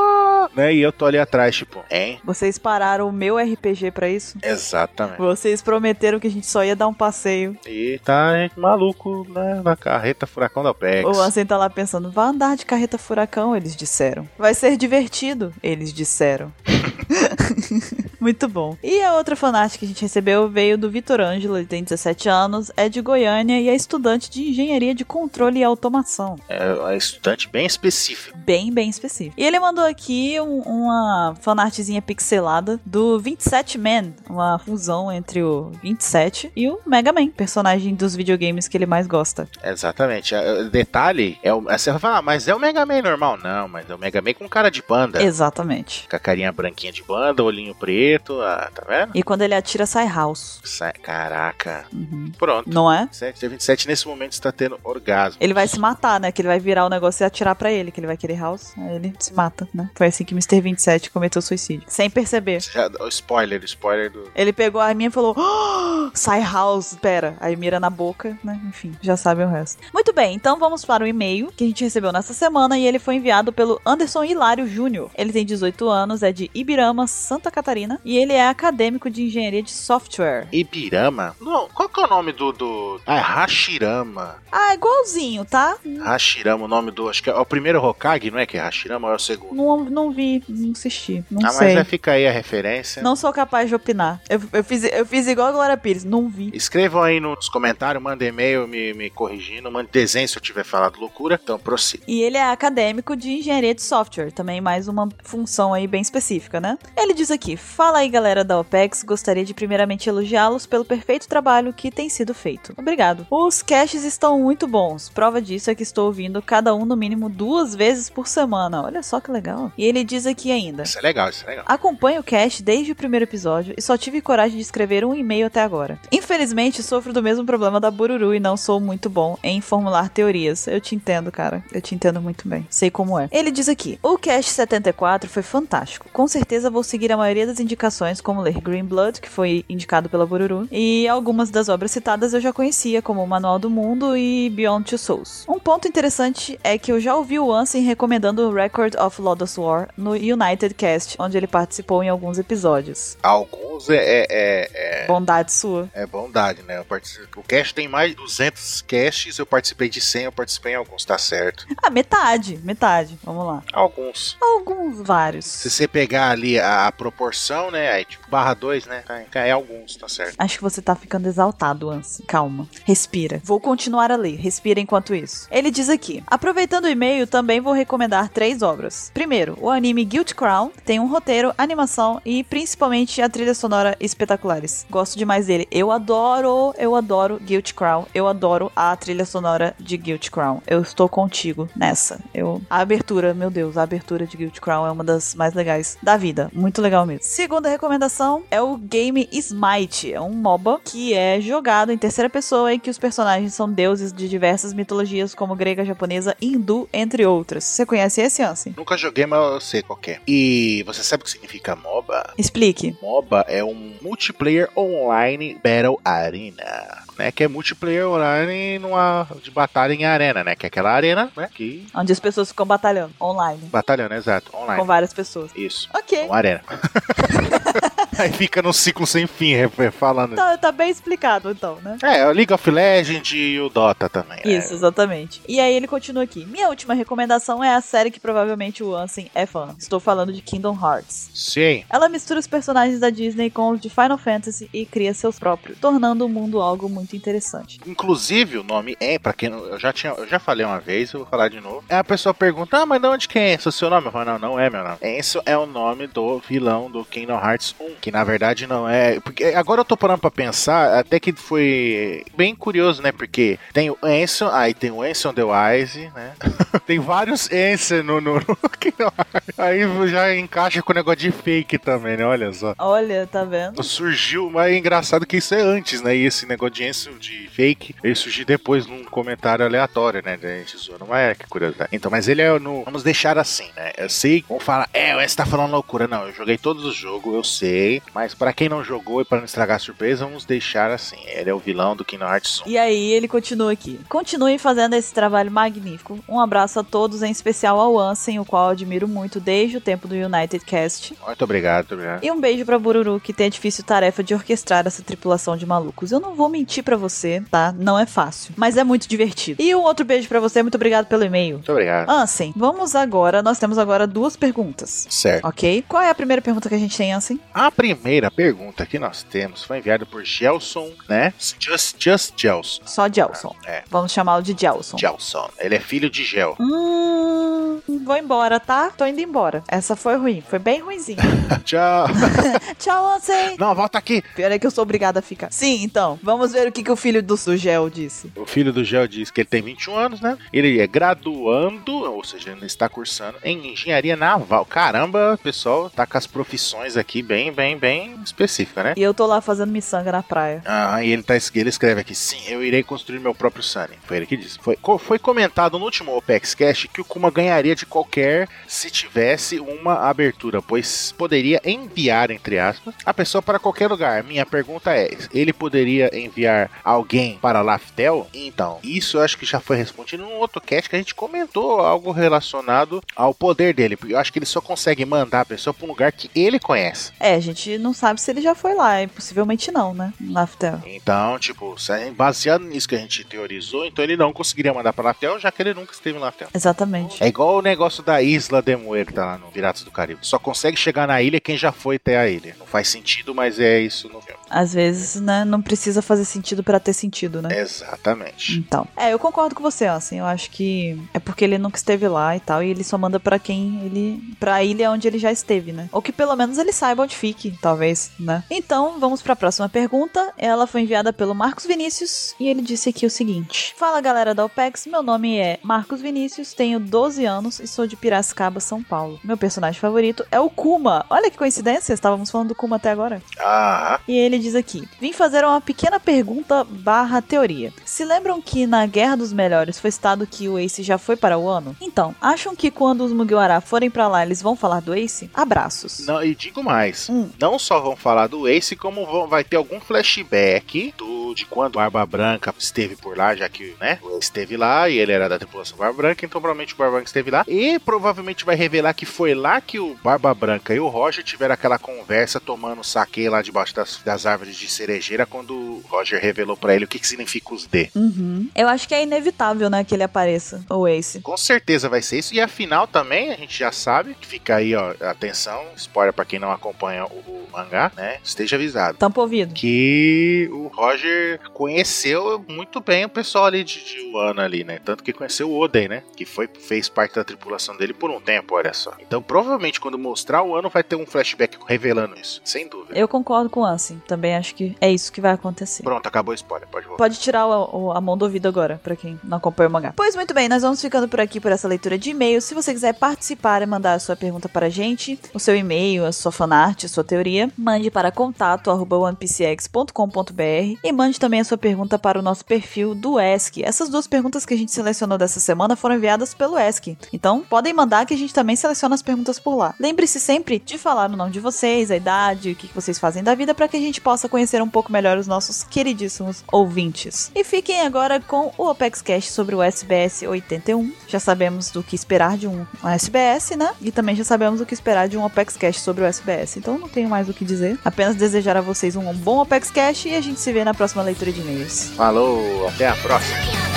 [0.55, 0.73] né?
[0.73, 2.19] E eu tô ali atrás, tipo, hein?
[2.23, 4.37] Vocês pararam o meu RPG pra isso?
[4.43, 5.17] Exatamente.
[5.17, 7.57] Vocês prometeram que a gente só ia dar um passeio.
[7.67, 11.05] E tá gente, maluco né, na carreta furacão da PEX.
[11.05, 14.27] O Ansem tá lá pensando, vai andar de carreta furacão, eles disseram.
[14.37, 16.51] Vai ser divertido, eles disseram.
[18.19, 18.77] Muito bom.
[18.83, 22.27] E a outra fanart que a gente recebeu veio do Vitor Ângelo, ele tem 17
[22.29, 26.35] anos, é de Goiânia e é estudante de engenharia de controle e automação.
[26.49, 28.37] É um estudante bem específico.
[28.39, 29.35] Bem, bem específico.
[29.37, 35.71] E ele mandou aqui um- uma fanartzinha pixelada do 27 Man, uma fusão entre o
[35.81, 39.47] 27 e o Mega Man, personagem dos videogames que ele mais gosta.
[39.63, 40.35] Exatamente.
[40.35, 41.61] É, O detalhe é o.
[41.61, 43.37] Você vai falar, "Ah, mas é o Mega Man normal.
[43.41, 45.21] Não, mas é o Mega Man com cara de banda.
[45.23, 46.07] Exatamente.
[46.09, 48.41] Com a carinha branquinha de banda, olhinho preto.
[48.41, 49.11] Ah, tá vendo?
[49.15, 50.59] E quando ele atira, sai house.
[50.63, 51.85] Sai- Caraca.
[51.93, 52.31] Uhum.
[52.37, 52.69] Pronto.
[52.69, 53.05] Não é?
[53.05, 55.37] 27, 27 nesse momento está tendo orgasmo.
[55.41, 56.31] Ele vai se matar, né?
[56.31, 58.73] Que ele vai virar o negócio e atirar pra ele, que ele vai querer house.
[58.77, 59.89] Aí ele se mata, né?
[59.95, 60.61] Foi assim que Mr.
[60.61, 61.83] 27 cometeu suicídio.
[61.87, 62.61] Sem perceber.
[62.61, 64.29] Já, spoiler, spoiler do.
[64.35, 67.35] Ele pegou a arminha e falou: "Ah, sai house, pera.
[67.39, 68.59] Aí mira na boca, né?
[68.67, 69.81] Enfim, já sabe o resto.
[69.93, 72.99] Muito bem, então vamos para o e-mail que a gente recebeu nessa semana e ele
[72.99, 75.09] foi enviado pelo Anderson Hilário Júnior.
[75.15, 79.61] Ele tem 18 anos, é de Ibirama, Santa Catarina e ele é acadêmico de engenharia
[79.61, 80.47] de software.
[80.51, 81.35] Ibirama?
[81.39, 82.51] Não, qual que é o nome do.
[82.51, 82.99] do...
[83.05, 84.37] Ah, é Hashirama.
[84.51, 85.77] Ah, igualzinho, tá?
[86.01, 87.07] Hashirama, o nome do.
[87.07, 89.53] Acho que é o primeiro Hokage, não é que é Hashirama ou é o segundo?
[89.53, 91.67] Não, não vi, não assisti, não ah, sei.
[91.67, 93.03] mas é, fica aí a referência.
[93.03, 94.19] Não sou capaz de opinar.
[94.27, 96.49] Eu, eu fiz, eu fiz igual a Glória Pires, não vi.
[96.51, 100.99] Escrevam aí nos comentários, mandem e-mail me, me corrigindo, mandem desenho se eu tiver falado
[100.99, 101.39] loucura.
[101.43, 102.05] Então prossiga.
[102.07, 106.59] E ele é acadêmico de engenharia de software, também mais uma função aí bem específica,
[106.59, 106.75] né?
[106.97, 109.03] Ele diz aqui: Fala Fala aí, galera da OPEX.
[109.03, 112.71] Gostaria de primeiramente elogiá-los pelo perfeito trabalho que tem sido feito.
[112.77, 113.27] Obrigado.
[113.29, 115.09] Os caches estão muito bons.
[115.09, 118.81] Prova disso é que estou ouvindo cada um no mínimo duas vezes por semana.
[118.81, 119.71] Olha só que legal.
[119.77, 120.83] E ele diz aqui ainda.
[120.83, 121.65] Isso é legal, isso é legal.
[121.67, 125.47] Acompanho o cast desde o primeiro episódio e só tive coragem de escrever um e-mail
[125.47, 125.99] até agora.
[126.11, 130.67] Infelizmente, sofro do mesmo problema da Bururu e não sou muito bom em formular teorias.
[130.67, 131.63] Eu te entendo, cara.
[131.73, 132.65] Eu te entendo muito bem.
[132.69, 133.27] Sei como é.
[133.31, 136.07] Ele diz aqui: O cast 74 foi fantástico.
[136.13, 140.09] Com certeza vou seguir a maioria das indicações, como ler Green Blood, que foi indicado
[140.09, 144.17] pela Bururu, e algumas das obras citadas eu já conhecia, como o Manual do Mundo
[144.17, 145.45] e Beyond Two Souls.
[145.47, 149.57] Um ponto interessante é que eu já ouvi o Ansem recomendando o Record of Lodoss
[149.57, 153.17] War no United Cast, onde ele participou em alguns episódios.
[153.23, 155.89] Alguns é, é, é, Bondade sua.
[155.93, 156.83] é bondade, né?
[156.83, 160.75] Participo, o cast tem mais de 200 casts, eu participei de 100, eu participei em
[160.75, 161.65] alguns, tá certo.
[161.81, 163.17] Ah, metade, metade.
[163.23, 163.63] Vamos lá.
[163.73, 164.37] Alguns.
[164.41, 165.45] Alguns, vários.
[165.45, 167.91] Se você pegar ali a, a proporção, né?
[167.91, 169.03] Aí, tipo, barra 2, né?
[169.33, 170.35] É alguns, tá certo.
[170.37, 172.23] Acho que você tá ficando exaltado, Ansi.
[172.23, 172.67] Calma.
[172.83, 173.41] Respira.
[173.43, 174.35] Vou continuar a ler.
[174.35, 175.47] Respira enquanto isso.
[175.51, 179.11] Ele diz aqui: Aproveitando o e-mail, também vou recomendar três obras.
[179.13, 180.71] Primeiro, o anime Guilt Crown.
[180.85, 184.85] Tem um roteiro, animação e principalmente a trilha sonora espetaculares.
[184.89, 185.67] Gosto demais dele.
[185.71, 188.05] Eu adoro, eu adoro Guilt Crown.
[188.13, 190.61] Eu adoro a trilha sonora de Guilt Crown.
[190.67, 192.19] Eu estou contigo nessa.
[192.33, 195.97] Eu a abertura, meu Deus, a abertura de Guilt Crown é uma das mais legais
[196.01, 196.49] da vida.
[196.53, 197.23] Muito legal mesmo.
[197.23, 200.13] Segunda recomendação é o game Smite.
[200.13, 204.11] É um MOBA que é jogado em terceira pessoa e que os personagens são deuses
[204.11, 207.63] de diversas mitologias, como grega, japonesa, hindu, entre outras.
[207.63, 208.73] Você conhece esse, Ansem?
[208.77, 210.19] Nunca joguei, mas eu sei qual é.
[210.27, 212.33] E você sabe o que significa MOBA?
[212.37, 212.95] Explique.
[213.01, 217.31] MOBA é um Multiplayer Online Battle Arena, né?
[217.31, 220.55] Que é multiplayer online numa, de batalha em arena, né?
[220.55, 221.49] Que é aquela arena, né?
[221.53, 221.85] Que...
[221.93, 223.59] Onde as pessoas ficam batalhando online.
[223.65, 224.85] Batalhando, exato, Com online.
[224.85, 225.51] várias pessoas.
[225.55, 225.89] Isso.
[225.93, 226.25] Ok.
[226.25, 226.61] Uma arena.
[228.29, 230.35] Aí fica num ciclo sem fim, é, é, falando.
[230.35, 231.97] Tá, tá bem explicado, então, né?
[232.03, 234.41] É, o League of Legends e o Dota também.
[234.43, 234.57] né?
[234.57, 235.41] Isso, exatamente.
[235.47, 236.45] E aí ele continua aqui.
[236.45, 239.73] Minha última recomendação é a série que provavelmente o Ansem é fã.
[239.79, 241.29] Estou falando de Kingdom Hearts.
[241.33, 241.85] Sim.
[241.89, 245.79] Ela mistura os personagens da Disney com os de Final Fantasy e cria seus próprios,
[245.79, 247.79] tornando o mundo algo muito interessante.
[247.87, 251.13] Inclusive, o nome é, pra quem não, eu já tinha, eu já falei uma vez,
[251.13, 251.83] eu vou falar de novo.
[251.89, 254.11] Aí a pessoa pergunta: "Ah, mas de onde que é esse o seu nome?" Eu
[254.11, 254.97] falo: "Não, não é meu nome.
[255.01, 259.19] Esse é o nome do vilão do Kingdom Hearts 1, que na verdade não é,
[259.19, 263.11] porque agora eu tô parando pra pensar, até que foi bem curioso, né?
[263.11, 266.33] Porque tem o Ansem, aí tem o Ansem the Wise, né?
[266.85, 268.57] tem vários Ansem no, no, no.
[269.57, 272.25] Aí já encaixa com o negócio de fake também, né?
[272.25, 272.73] Olha só.
[272.77, 273.81] Olha, tá vendo?
[273.83, 276.15] Surgiu, mas é engraçado que isso é antes, né?
[276.15, 280.37] E esse negócio de Ansel de fake, ele surgiu depois num comentário aleatório, né?
[280.37, 281.89] Da gente zoando, mas é que curiosidade.
[281.91, 282.83] Então, mas ele é no.
[282.83, 283.91] Vamos deixar assim, né?
[283.97, 286.07] Eu sei, vamos falar, é, o S tá falando loucura.
[286.07, 287.98] Não, eu joguei todos os jogos, eu sei.
[288.13, 291.17] Mas pra quem não jogou e pra não estragar a surpresa, vamos deixar assim.
[291.25, 292.69] Ele é o vilão do Kingdom Hearts 1.
[292.69, 293.99] E aí ele continua aqui.
[294.09, 296.19] Continue fazendo esse trabalho magnífico.
[296.27, 299.81] Um abraço a todos, em especial ao Ansem, o qual eu admiro muito desde o
[299.81, 301.15] tempo do United Cast.
[301.25, 302.23] Muito obrigado, muito obrigado.
[302.23, 305.65] E um beijo pra Bururu, que tem a difícil tarefa de orquestrar essa tripulação de
[305.65, 306.11] malucos.
[306.11, 307.73] Eu não vou mentir pra você, tá?
[307.77, 309.61] Não é fácil, mas é muito divertido.
[309.61, 311.55] E um outro beijo pra você, muito obrigado pelo e-mail.
[311.55, 312.09] Muito obrigado.
[312.09, 315.07] Ansem, vamos agora, nós temos agora duas perguntas.
[315.09, 315.45] Certo.
[315.45, 315.83] Ok?
[315.87, 317.39] Qual é a primeira pergunta que a gente tem, Ansem?
[317.53, 317.88] A primeira
[318.35, 321.33] pergunta que nós temos foi enviada por Gelson, né?
[321.59, 322.81] Just, just Gelson.
[322.85, 323.55] Só Gelson.
[323.65, 323.83] É.
[323.89, 324.97] Vamos chamá-lo de Gelson.
[324.97, 325.49] Gelson.
[325.59, 326.55] Ele é filho de Gel.
[326.59, 328.91] Hum, vou embora, tá?
[328.91, 329.63] Tô indo embora.
[329.67, 331.17] Essa foi ruim, foi bem ruimzinha.
[331.63, 332.07] Tchau.
[332.79, 333.55] Tchau, Ansem.
[333.57, 334.21] Não, volta aqui.
[334.35, 335.51] Pior é que eu sou obrigada a ficar.
[335.51, 338.31] Sim, então, vamos ver o que, que o filho do Sugel disse.
[338.35, 340.37] O filho do Gel diz que ele tem 21 anos, né?
[340.53, 344.65] Ele é graduando, ou seja, ele está cursando em engenharia naval.
[344.65, 348.93] Caramba, pessoal tá com as profissões aqui bem, bem, bem específicas, né?
[348.95, 350.61] E eu tô lá fazendo miçanga na praia.
[350.65, 353.97] Ah, e ele, tá, ele escreve aqui: sim, eu irei construir meu próprio Sunny.
[354.03, 354.59] Foi ele que disse.
[354.59, 359.59] Foi, foi comentado no último OPEX Cash que o Kuma ganharia de qualquer se tivesse
[359.59, 364.23] uma abertura, pois poderia enviar, entre aspas, a pessoa para qualquer lugar.
[364.23, 368.27] Minha pergunta é: ele poderia enviar alguém para Laftel?
[368.33, 371.79] Então, isso eu acho que já foi respondido num outro cast que a gente comentou
[371.79, 373.95] algo relacionado ao poder dele.
[373.95, 376.59] Porque eu acho que ele só consegue mandar a pessoa para um lugar que ele
[376.59, 377.11] conhece.
[377.19, 380.13] É, a gente não sabe se ele já foi lá, e possivelmente não, né?
[380.29, 380.81] Laftel.
[380.85, 385.03] Então, tipo, se- baseado nisso que a gente teorizou, então ele não conseguiria mandar pra
[385.05, 386.47] Laftel, já que ele nunca esteve em Laftel.
[386.53, 387.23] Exatamente.
[387.23, 390.19] É igual o negócio da Isla de Muerta lá no Piratas do Caribe.
[390.21, 392.55] Só consegue chegar na ilha quem já foi até a ilha.
[392.59, 394.39] Não faz sentido, mas é isso no filme.
[394.49, 397.59] Às vezes, né, não precisa fazer sentido pra ter sentido, né?
[397.59, 398.57] Exatamente.
[398.57, 402.07] Então, é, eu concordo com você, assim, eu acho que é porque ele nunca esteve
[402.07, 405.31] lá e tal, e ele só manda pra quem ele, pra ilha onde ele já
[405.31, 405.89] esteve, né?
[405.91, 408.43] Ou que pelo menos ele saiba onde fique, talvez, né?
[408.49, 410.33] Então, vamos pra próxima pergunta.
[410.37, 414.45] Ela foi enviada pelo Marcos Vinícius e ele disse aqui o seguinte: Fala galera da
[414.45, 419.19] OPEX, meu nome é Marcos Vinícius, tenho 12 anos e sou de Piracicaba, São Paulo.
[419.23, 421.05] Meu personagem favorito é o Kuma.
[421.09, 423.21] Olha que coincidência, estávamos falando do Kuma até agora.
[423.39, 427.73] Ah, E ele diz aqui: Vim fazer uma pequena pergunta barra teoria.
[427.85, 431.37] Se lembram que na Guerra dos Melhores foi citado que o Ace já foi para
[431.37, 431.75] o ano?
[431.81, 435.29] Então, acham que quando os Mugiwara forem pra lá eles vão falar do Ace?
[435.33, 436.05] Abraços.
[436.05, 437.09] não, e digo mais.
[437.09, 437.29] Hum.
[437.39, 441.75] Não só vão falar do Ace, como vão, vai ter algum flashback do, de quando
[441.75, 445.29] Barba Branca esteve por lá, já que, né, o Ace esteve lá e ele era
[445.29, 447.45] da tripulação Barba Branca, então provavelmente o Barba Branca esteve lá.
[447.47, 451.53] E provavelmente vai revelar que foi lá que o Barba Branca e o Roger tiveram
[451.53, 456.57] aquela conversa tomando saque lá debaixo das, das árvores de cerejeira quando o Roger revelou
[456.57, 457.89] pra ele o que, que significa os D.
[457.95, 458.49] Uhum.
[458.55, 461.21] Eu acho que é inevitável, né, que ele apareça, o Ace.
[461.21, 462.33] Com certeza vai ser isso.
[462.33, 466.39] E afinal também, a gente já sabe, que fica aí, ó, atenção, spoiler pra quem
[466.39, 468.17] não acompanha o, o mangá, né?
[468.23, 468.97] Esteja avisado.
[468.97, 469.53] Tampa ouvido.
[469.53, 474.79] Que o Roger conheceu muito bem o pessoal ali de, de Wano ali, né?
[474.83, 476.03] Tanto que conheceu o Oden, né?
[476.15, 478.93] Que foi, fez parte da tripulação dele por um tempo, olha só.
[478.99, 482.97] Então provavelmente quando mostrar o ano vai ter um flashback revelando isso, sem dúvida.
[482.97, 484.01] Eu concordo com o Ansem.
[484.07, 485.83] Também acho que é isso que vai acontecer.
[485.83, 487.03] Pronto, acabou o spoiler, pode voltar.
[487.03, 489.93] Pode tirar o- o- a mão do ouvido agora, pra quem não acompanha o mangá.
[489.95, 492.43] Pois muito bem, nós vamos ficando por aqui por essa leitura de e-mails.
[492.43, 496.05] Se você quiser participar e mandar a sua pergunta para a gente, o seu e-mail,
[496.05, 497.18] a sua fanart, a sua teoria,
[497.57, 503.19] mande para contato onepcx.com.br e mande também a sua pergunta para o nosso perfil do
[503.19, 503.63] ESC.
[503.63, 506.97] Essas duas perguntas que a gente selecionou dessa semana foram enviadas pelo ESC.
[507.11, 509.75] Então, podem mandar que a gente também seleciona as perguntas por lá.
[509.79, 513.35] Lembre-se sempre de falar o nome de vocês, a idade, o que vocês fazem da
[513.35, 517.31] vida, para que a gente possa conhecer um pouco melhor os nossos queridíssimos ouvintes.
[517.35, 520.91] E fiquem agora com o Opex Cash sobre o SBS 81.
[521.07, 523.71] Já sabemos do que esperar de um SBS, né?
[523.81, 526.57] E também já sabemos o que esperar de um Opex Cash sobre o SBS.
[526.57, 527.77] Então não tenho mais o que dizer.
[527.83, 531.01] Apenas desejar a vocês um bom Opex Cash e a gente se vê na próxima
[531.01, 531.89] leitura de e-mails.
[531.95, 533.69] Falou, até a próxima.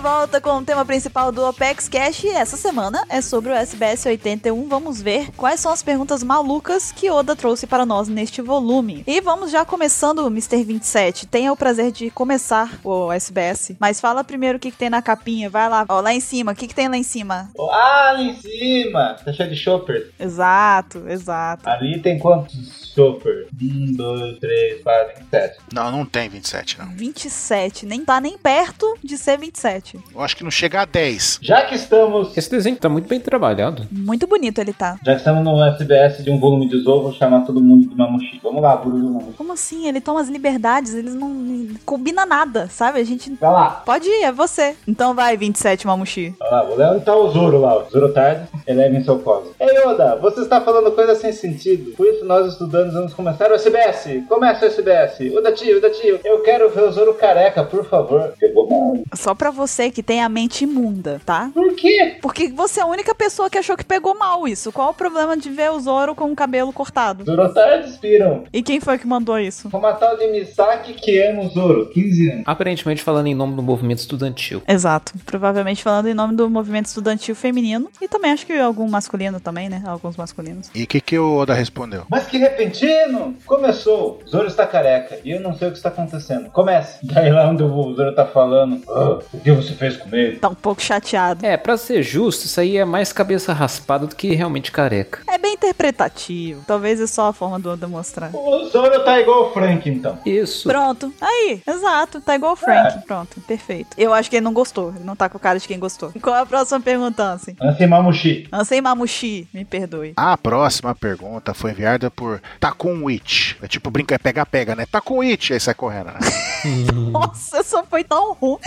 [0.00, 4.06] Volta com o tema principal do Opex Cash e essa semana é sobre o SBS
[4.06, 4.66] 81.
[4.66, 9.04] Vamos ver quais são as perguntas malucas que Oda trouxe para nós neste volume.
[9.06, 10.64] E vamos já começando, Mr.
[10.64, 11.26] 27.
[11.26, 15.02] Tenha o prazer de começar o SBS, mas fala primeiro o que, que tem na
[15.02, 15.50] capinha.
[15.50, 16.52] Vai lá, ó, lá em cima.
[16.52, 17.50] O que, que tem lá em cima?
[17.70, 19.16] Ah, ali em cima!
[19.22, 20.06] Tá cheio de choppers.
[20.18, 21.68] Exato, exato.
[21.68, 23.48] Ali tem quantos choppers?
[23.60, 25.58] Um, dois, três, quatro, cinco, sete.
[25.74, 26.90] Não, não tem 27, não.
[26.90, 29.89] 27, nem tá nem perto de ser 27.
[30.14, 31.38] Eu acho que não chega a 10.
[31.42, 32.36] Já que estamos.
[32.36, 33.86] Esse desenho tá muito bem trabalhado.
[33.90, 34.96] Muito bonito ele tá.
[35.04, 38.40] Já estamos no SBS de um volume de Zou, vou chamar todo mundo de Mamushi.
[38.42, 39.36] Vamos lá, Bururu Mamushi.
[39.36, 39.86] Como assim?
[39.86, 43.00] Ele toma as liberdades, eles não combina nada, sabe?
[43.00, 43.82] A gente Vai lá.
[43.84, 44.74] Pode ir, é você.
[44.86, 46.34] Então vai, 27, Mamushi.
[46.38, 47.78] Vai lá, vou ler onde tá o Zoro lá.
[47.78, 49.50] O Zoro tarde, elevem seu cosmo.
[49.58, 51.92] Ei, Oda, você está falando coisa sem sentido.
[51.92, 54.24] Por isso, nós estudantes vamos começar o SBS.
[54.28, 55.36] Começa o SBS.
[55.36, 56.20] Oda tio, Oda tio.
[56.24, 58.34] Eu quero ver o Zoro careca, por favor.
[58.38, 58.98] Pegou mal.
[59.14, 61.48] Só pra você que tem a mente imunda, tá?
[61.54, 62.18] Por quê?
[62.20, 64.72] Porque você é a única pessoa que achou que pegou mal isso.
[64.72, 67.24] Qual o problema de ver o Zoro com o cabelo cortado?
[67.24, 68.42] Zoro tarde inspiram.
[68.52, 69.68] E quem foi que mandou isso?
[69.72, 72.42] Uma tal de Misaki que ama o Zoro, 15 anos.
[72.46, 74.60] Aparentemente falando em nome do movimento estudantil.
[74.66, 75.12] Exato.
[75.24, 77.88] Provavelmente falando em nome do movimento estudantil feminino.
[78.00, 79.82] E também acho que algum masculino também, né?
[79.86, 80.70] Alguns masculinos.
[80.74, 82.04] E o que, que o Oda respondeu?
[82.08, 83.36] Mas que repentino!
[83.46, 84.20] Começou!
[84.28, 86.50] Zoro está careca e eu não sei o que está acontecendo.
[86.50, 86.98] Comece!
[87.06, 90.38] Daí lá onde o Zoro tá falando: "Ah, O que você fez comigo?
[90.38, 91.44] Tá um pouco chateado.
[91.44, 95.20] É, pra ser justo, isso aí é mais cabeça raspada do que realmente careca.
[95.28, 96.62] É bem interpretativo.
[96.66, 98.30] Talvez é só a forma do Oda mostrar.
[98.34, 100.18] O Zoro tá igual o Frank então.
[100.24, 100.68] Isso.
[100.68, 101.12] Pronto.
[101.20, 102.20] Aí, exato.
[102.20, 103.04] Tá igual o Frank.
[103.06, 103.88] Pronto, perfeito.
[103.96, 104.92] Eu acho que ele não gostou.
[104.94, 106.12] Ele não tá com cara de quem gostou.
[106.20, 107.56] Qual é a próxima pergunta, Ansem?
[107.60, 108.48] Ansem Mamushi.
[108.52, 110.12] Ansem Mamushi, me perdoe.
[110.16, 113.54] A próxima pergunta foi enviada por Takun Witch.
[113.62, 114.86] É tipo brinca, é pega-pega, né?
[114.90, 116.18] Takun Witch, aí sai correndo, né?
[117.10, 118.58] Nossa, essa foi tão ruim.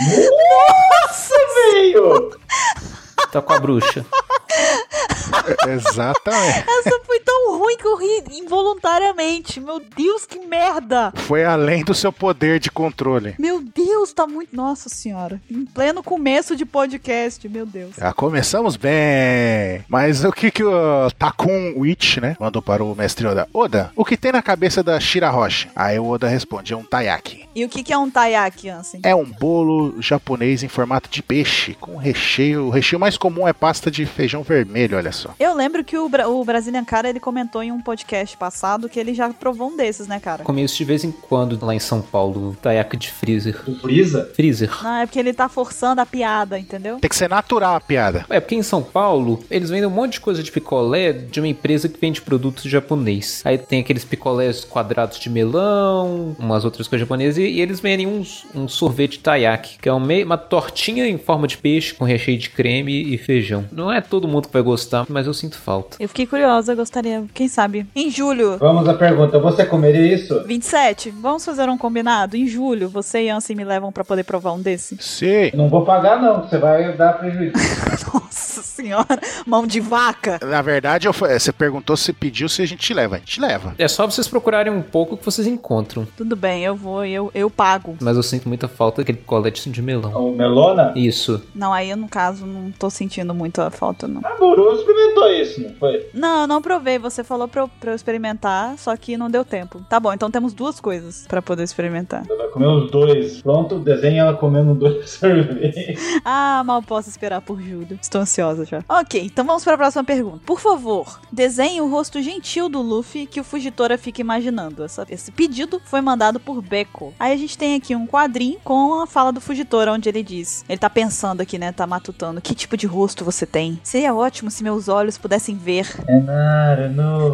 [1.74, 2.30] Veio!
[3.32, 4.04] Tá com a bruxa.
[5.68, 6.64] Exatamente.
[6.68, 9.60] Essa foi tão ruim que eu ri involuntariamente.
[9.60, 11.12] Meu Deus, que merda.
[11.16, 13.34] Foi além do seu poder de controle.
[13.38, 14.54] Meu Deus, tá muito.
[14.54, 15.40] Nossa senhora.
[15.50, 17.96] Em pleno começo de podcast, meu Deus.
[17.96, 19.84] Já começamos bem.
[19.88, 23.48] Mas o que que o Takun Witch, né, mandou para o mestre Oda?
[23.52, 25.68] Oda, o que tem na cabeça da Shira Rocha?
[25.74, 27.48] Aí o Oda responde, é um taiyaki.
[27.54, 29.00] E o que, que é um taiyaki, Ansem?
[29.04, 32.66] É um bolo japonês em formato de peixe, com recheio.
[32.66, 35.34] O recheio mais comum é pasta de feijão vermelho, olha só.
[35.38, 38.98] Eu lembro que o, Bra o Brazilian Cara ele comentou em um podcast passado que
[38.98, 40.42] ele já provou um desses, né, cara?
[40.42, 43.60] Comi isso de vez em quando lá em São Paulo, taiyaki de freezer.
[43.62, 44.32] Tu frisa?
[44.34, 44.70] Freezer.
[44.82, 46.96] Não, é porque ele tá forçando a piada, entendeu?
[46.98, 48.24] Tem que ser natural a piada.
[48.30, 51.48] É, porque em São Paulo, eles vendem um monte de coisa de picolé de uma
[51.48, 53.42] empresa que vende produtos japonês.
[53.44, 58.06] Aí tem aqueles picolés quadrados de melão, umas outras coisas japonesas, e, e eles vendem
[58.06, 62.06] uns, um sorvete taiyaki, que é um meio, uma tortinha em forma de peixe com
[62.06, 63.64] recheio de creme e feijão.
[63.72, 65.96] Não é todo mundo que vai gostar, mas eu sinto falta.
[66.00, 67.86] Eu fiquei curiosa, gostaria, quem sabe.
[67.94, 70.42] Em julho, Vamos à pergunta, você comeria isso?
[70.44, 72.36] 27, vamos fazer um combinado?
[72.36, 74.96] Em julho, você e Ansem me levam pra poder provar um desse?
[75.00, 75.50] Sim.
[75.54, 77.54] Não vou pagar não, você vai dar prejuízo.
[78.12, 80.38] Nossa senhora, mão de vaca.
[80.42, 83.16] Na verdade, eu fa- você perguntou se pediu se a gente leva.
[83.16, 83.74] A gente leva.
[83.78, 86.06] É só vocês procurarem um pouco que vocês encontram.
[86.16, 87.96] Tudo bem, eu vou, eu, eu pago.
[88.00, 90.12] Mas eu sinto muita falta daquele picolé de melão.
[90.30, 90.92] O melona?
[90.96, 91.42] Isso.
[91.54, 94.20] Não, aí no caso não tô sentindo muito a falta, não.
[94.24, 96.08] A Buru experimentou isso, não foi?
[96.12, 96.98] Não, eu não provei.
[96.98, 99.80] Você falou pra eu, pra eu experimentar, só que não deu tempo.
[99.88, 102.24] Tá bom, então temos duas coisas pra poder experimentar.
[102.26, 103.42] Você vai comer os dois.
[103.42, 106.00] Pronto, desenha ela comendo dois sorvetes.
[106.24, 107.98] Ah, mal posso esperar por julho.
[108.00, 108.82] Estou ansiosa já.
[108.88, 110.40] Ok, então vamos para a próxima pergunta.
[110.46, 114.84] Por favor, desenhe o rosto gentil do Luffy que o Fugitora fica imaginando.
[114.84, 117.12] Essa- esse pedido foi mandado por Beko.
[117.18, 120.64] Aí a gente tem aqui um quadrinho com a fala do Fugitora, onde ele diz:
[120.68, 121.72] ele tá pensando aqui, né?
[121.72, 122.40] Tá matutando.
[122.40, 123.78] Que tipo de rosto você tem?
[123.82, 125.86] Seria ótimo se meus olhos pudessem ver.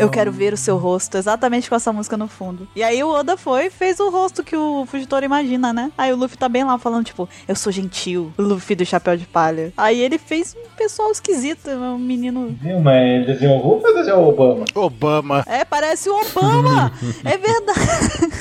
[0.00, 2.66] Eu quero ver o seu rosto, exatamente com essa música no fundo.
[2.74, 5.92] E aí o Oda foi e fez o rosto que o Fugitora imagina, né?
[5.96, 9.16] Aí o Luffy tá bem lá falando, tipo, eu sou gentil, o Luffy do chapéu
[9.16, 9.72] de palha.
[9.76, 12.56] Aí ele fez um pessoal esquisito, um menino.
[12.60, 14.64] Viu, mas ele desenhou o Hulk ou desenhou o Obama?
[14.74, 15.44] Obama.
[15.46, 16.92] É, parece o Obama!
[17.24, 17.80] é verdade.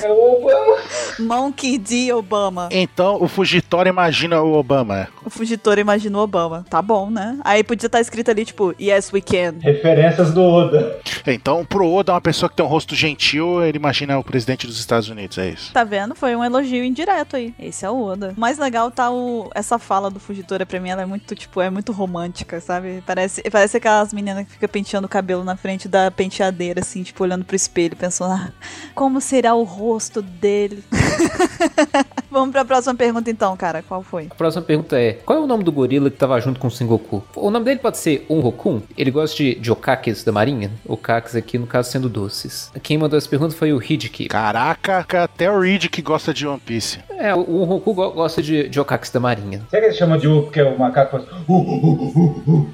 [0.02, 0.78] É o Obama.
[1.18, 2.12] Monkey D.
[2.12, 2.68] Obama.
[2.70, 5.08] Então o Fugitório imagina o Obama.
[5.24, 6.64] O Fugitora imaginou Obama.
[6.70, 7.38] Tá bom, né?
[7.44, 9.56] Aí podia estar escrito ali, tipo, Yes, we can.
[9.60, 10.98] Referências do Oda.
[11.26, 14.78] Então, pro Oda, uma pessoa que tem um rosto gentil, ele imagina o presidente dos
[14.78, 15.72] Estados Unidos, é isso.
[15.72, 16.14] Tá vendo?
[16.14, 17.54] Foi um elogio indireto aí.
[17.58, 18.32] Esse é o Oda.
[18.36, 19.50] O mais legal tá o...
[19.54, 23.02] essa fala do Fugitora pra mim, ela é muito, tipo, é muito romântica, sabe?
[23.04, 27.24] Parece, parece aquelas meninas que ficam penteando o cabelo na frente da penteadeira, assim, tipo,
[27.24, 28.52] olhando pro espelho, pensando, ah,
[28.94, 30.84] como será o rosto dele?
[32.30, 33.82] Vamos pra próxima pergunta então, cara.
[33.86, 34.28] Qual foi?
[34.30, 36.70] A próxima pergunta é: qual é o nome do gorila que tava junto com o
[36.70, 37.22] Sengoku?
[37.34, 38.80] O nome dele pode ser Onrokun?
[38.96, 40.70] Ele gosta de, de okakes da marinha?
[40.86, 42.70] Okakes aqui, no caso, sendo doces.
[42.82, 44.26] Quem mandou essa pergunta foi o Hideki.
[44.28, 46.98] Caraca, até o que gosta de One Piece.
[47.18, 49.60] É, o Onroku go- gosta de, de okakes da marinha.
[49.68, 51.24] Será que ele chama de U porque o macaco faz.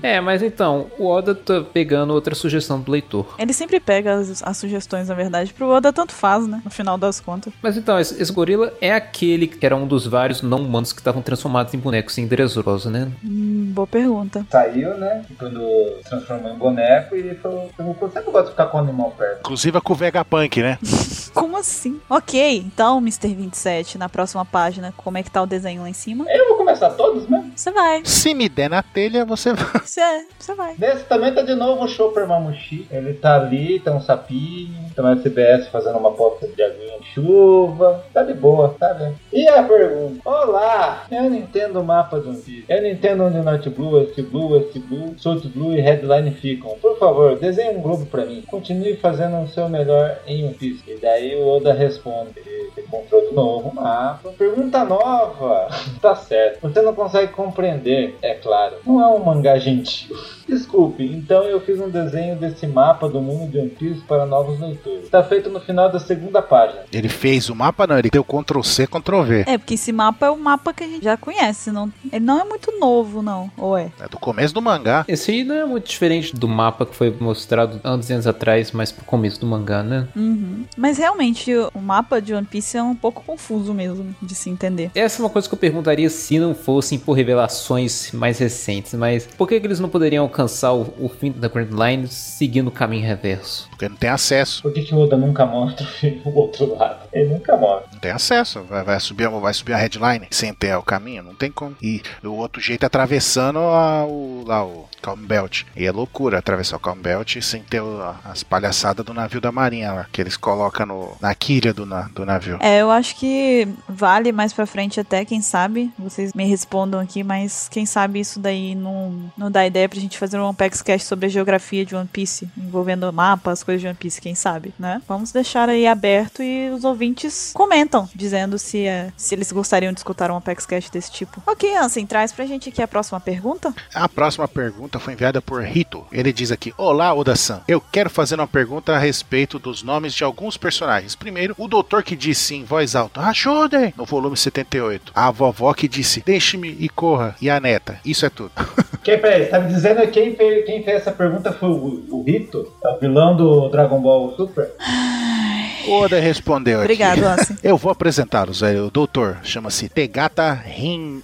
[0.03, 3.35] É, mas então, o Oda tá pegando outra sugestão do leitor.
[3.38, 6.61] Ele sempre pega as, as sugestões, na verdade, pro Oda tanto faz, né?
[6.64, 7.53] No final das contas.
[7.62, 11.23] Mas então, esse, esse gorila é aquele que era um dos vários não-humanos que estavam
[11.23, 13.11] transformados em bonecos em Dressrosa, né?
[13.25, 14.47] Hum, boa pergunta.
[14.51, 15.25] Saiu, né?
[15.39, 15.61] Quando
[16.05, 19.41] transformou em boneco e falou: Eu sempre gosto de ficar com o animal perto.
[19.41, 20.79] Inclusive com o Vegapunk, né?
[21.35, 22.01] Como assim?
[22.09, 23.35] Ok, então, Mr.
[23.35, 26.25] 27, na próxima página, como é que tá o desenho lá em cima?
[26.29, 27.53] Eu vou começar todos mesmo.
[27.55, 28.01] Você vai.
[28.05, 29.67] Se me der na telha, você vai.
[29.85, 30.75] Você é, você vai.
[30.79, 32.87] Nesse também tá de novo o Chopper Mamushi.
[32.91, 37.07] Ele tá ali, tem um sapinho, tem uma SBS fazendo uma poça de aguinha de
[37.15, 38.05] chuva.
[38.13, 39.17] Tá de boa, tá vendo?
[39.37, 42.64] E a pergunta: Olá, eu não entendo o mapa do Piece.
[42.66, 46.70] Eu não entendo onde North Blue, West Blue, West Blue, South Blue e Headline ficam.
[46.81, 48.42] Por favor, desenhe um globo pra mim.
[48.46, 50.83] Continue fazendo o seu melhor em One Piece.
[50.88, 54.33] E daí o Oda responde: Ele encontrou de novo o mapa.
[54.38, 55.68] Pergunta nova.
[56.01, 56.62] tá certo.
[56.62, 58.77] Você não consegue compreender, é claro.
[58.87, 60.16] Não é um mangá gentil.
[60.49, 64.59] Desculpe, então eu fiz um desenho desse mapa do mundo de One Piece para novos
[64.61, 65.05] leitores.
[65.05, 66.85] Está feito no final da segunda página.
[66.92, 69.45] Ele fez o mapa, não, ele deu Ctrl C, Ctrl V.
[69.47, 71.71] É, porque esse mapa é o mapa que a gente já conhece.
[71.71, 73.51] Não, ele não é muito novo, não.
[73.57, 73.91] Ou é?
[74.01, 75.05] É do começo do mangá.
[75.09, 78.73] Esse aí não é muito diferente do mapa que foi mostrado anos e anos atrás,
[78.73, 80.09] mas pro começo do mangá, né?
[80.17, 80.65] Uhum.
[80.77, 84.91] Mas realmente, o mapa de One Piece é um pouco confuso mesmo de se entender.
[84.95, 89.27] Essa é uma coisa que eu perguntaria se não fossem por revelações mais recentes, mas
[89.27, 92.71] por que, que eles não poderiam alcançar o, o fim da Grand Line seguindo o
[92.71, 93.69] caminho reverso?
[93.71, 94.62] Porque não tem acesso.
[94.62, 95.87] Por que, que o Oda nunca mostra
[96.25, 97.07] o outro lado?
[97.12, 97.89] Ele nunca mostra.
[97.93, 98.62] Não tem acesso.
[98.62, 101.22] Vai, vai subir, vai subir a headline sem ter o caminho.
[101.22, 101.76] Não tem como.
[101.83, 105.62] E o outro jeito é atravessando a- o, lá o Calm Belt.
[105.74, 107.83] E é loucura atravessar o Calm Belt sem ter
[108.24, 110.07] as palhaçadas do navio da marinha lá.
[110.12, 112.59] Que eles colocam no, na quilha do, na- do navio.
[112.61, 115.90] É, eu acho que vale mais pra frente até, quem sabe.
[115.98, 120.18] Vocês me respondam aqui, mas quem sabe isso daí não, não dá ideia pra gente
[120.18, 123.96] fazer um Apex Cast sobre a geografia de One Piece, envolvendo mapas, coisas de One
[123.96, 125.00] Piece, quem sabe, né?
[125.09, 130.01] Vamos deixar aí aberto e os ouvintes comentam, dizendo se, é, se eles gostariam de
[130.01, 131.42] escutar um Apex Cast desse tipo.
[131.47, 133.75] Ok, Ansem, traz pra gente aqui a próxima pergunta.
[133.95, 136.07] A próxima pergunta foi enviada por Rito.
[136.12, 137.62] Ele diz aqui: Olá, Oda-san.
[137.69, 141.14] Eu quero fazer uma pergunta a respeito dos nomes de alguns personagens.
[141.14, 143.92] Primeiro, o doutor que disse em voz alta: Ajudem!
[143.97, 145.12] No volume 78.
[145.14, 147.37] A vovó que disse: Deixe-me e corra.
[147.40, 148.01] E a neta.
[148.05, 148.53] Isso é tudo.
[149.03, 152.25] Quem, peraí, tá me dizendo que quem fez, quem fez essa pergunta foi o, o
[152.25, 152.73] Rito?
[152.85, 154.73] É o vilão do Dragon Ball Super?
[155.88, 156.81] Oda respondeu.
[156.81, 157.57] Obrigado, Ansem.
[157.62, 158.62] Eu vou apresentá-los.
[158.62, 160.62] É, o doutor chama-se Tegata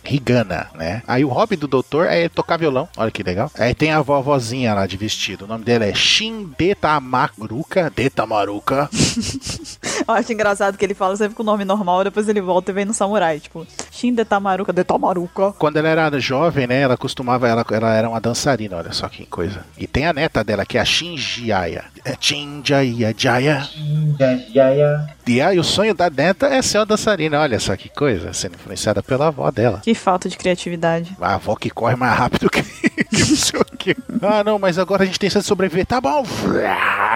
[0.05, 1.03] Higana, né?
[1.07, 2.89] Aí o hobby do doutor é tocar violão.
[2.97, 3.51] Olha que legal.
[3.59, 5.45] Aí tem a vovozinha lá de vestido.
[5.45, 7.91] O nome dela é Shin Detamaruka.
[7.95, 8.89] Detamaruka.
[10.07, 12.75] Eu acho engraçado que ele fala sempre com o nome normal, depois ele volta e
[12.75, 15.53] vem no samurai, tipo, Shin de Tamaruka, de Tamaruka.
[15.59, 16.81] Quando ela era jovem, né?
[16.81, 17.49] Ela costumava.
[17.49, 19.65] Ela, ela era uma dançarina, olha só que coisa.
[19.77, 21.85] E tem a neta dela, que é a Shinjiaya.
[22.05, 23.69] É Shinjaya Jaya.
[24.53, 25.07] Jaya.
[25.25, 27.41] E aí o sonho da neta é ser uma dançarina.
[27.41, 28.33] Olha só que coisa.
[28.33, 29.81] Sendo influenciada pela avó dela.
[29.83, 31.17] Que falta de criatividade.
[31.21, 33.97] A avó que corre mais rápido que, que não sei o quê.
[34.21, 35.87] Ah, não, mas agora a gente tem que sobreviver.
[35.87, 36.25] Tá bom.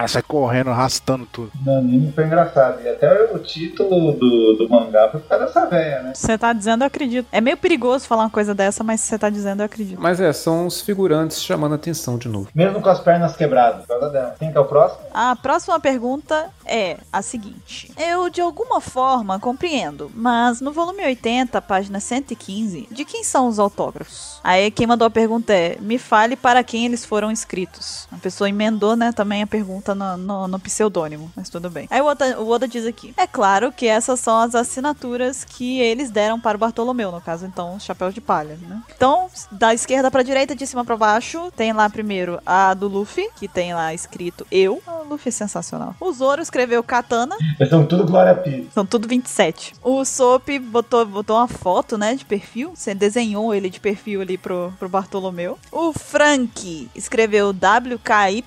[0.07, 1.51] Sai correndo, arrastando tudo.
[1.65, 2.81] No anime foi engraçado.
[2.81, 6.13] E até o título do, do mangá foi por causa dessa véia, né?
[6.15, 7.27] Você tá dizendo, eu acredito.
[7.29, 10.01] É meio perigoso falar uma coisa dessa, mas você tá dizendo, eu acredito.
[10.01, 12.47] Mas é, são os figurantes chamando atenção de novo.
[12.55, 14.35] Mesmo com as pernas quebradas, por causa dela.
[14.39, 14.76] Quem que é o próximo?
[15.13, 17.91] A próxima pergunta é a seguinte.
[17.97, 23.57] Eu, de alguma forma, compreendo, mas no volume 80, página 115, de quem são os
[23.57, 24.39] autógrafos?
[24.43, 28.07] Aí quem mandou a pergunta é, me fale para quem eles foram escritos.
[28.11, 31.87] A pessoa emendou, né, também a pergunta no, no, no pseudônimo, mas tudo bem.
[31.89, 35.79] Aí o Oda, o Oda diz aqui, é claro que essas são as assinaturas que
[35.79, 38.81] eles deram para o Bartolomeu, no caso, então, os chapéus de palha, né?
[38.95, 43.29] Então, da esquerda pra direita, de cima pra baixo, tem lá primeiro a do Luffy,
[43.35, 44.66] que tem lá escrito eu.
[44.75, 45.95] O Luffy é sensacional.
[45.99, 48.67] O Zoro escreveu Katana, Eles são tudo Glória Pires.
[48.73, 49.73] são tudo 27.
[49.83, 52.71] O Soap botou, botou uma foto, né, de perfil.
[52.75, 55.57] Você desenhou ele de perfil ali pro, pro Bartolomeu.
[55.71, 58.43] O Frank escreveu WKY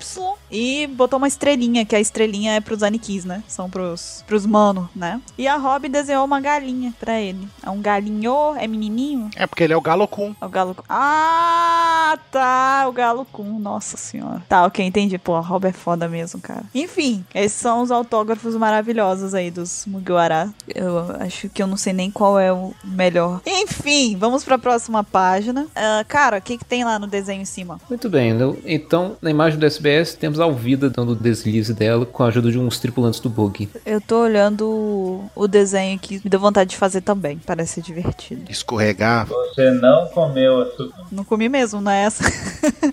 [0.51, 3.43] e botou uma estrelinha, que a estrelinha é pros Anikis, né?
[3.47, 5.21] São pros, pros mano, né?
[5.37, 7.47] E a Robin desenhou uma galinha pra ele.
[7.63, 9.29] É um galinho, é menininho.
[9.35, 10.35] É porque ele é o Galo Kun.
[10.41, 10.83] É o Galo Kun.
[10.89, 12.85] Ah, tá.
[12.87, 13.59] O Galo Kun.
[13.59, 14.43] Nossa senhora.
[14.49, 15.17] Tá, ok, entendi.
[15.17, 16.63] Pô, a Rob é foda mesmo, cara.
[16.75, 20.49] Enfim, esses são os autógrafos maravilhosos aí dos Mugiwara.
[20.73, 23.41] Eu acho que eu não sei nem qual é o melhor.
[23.45, 25.67] Enfim, vamos pra próxima página.
[25.75, 27.79] Ah, cara, o que, que tem lá no desenho em cima?
[27.89, 28.41] Muito bem, né?
[28.65, 32.51] então na imagem do SBS temos a Alvida dando o deslize dela com a ajuda
[32.51, 33.69] de uns tripulantes do bug.
[33.85, 37.39] Eu tô olhando o, desenho que me deu vontade de fazer também.
[37.45, 38.43] Parece ser divertido.
[38.49, 39.27] Escorregar.
[39.27, 40.89] Você não comeu a sua...
[41.11, 42.23] Não comi mesmo, não é essa?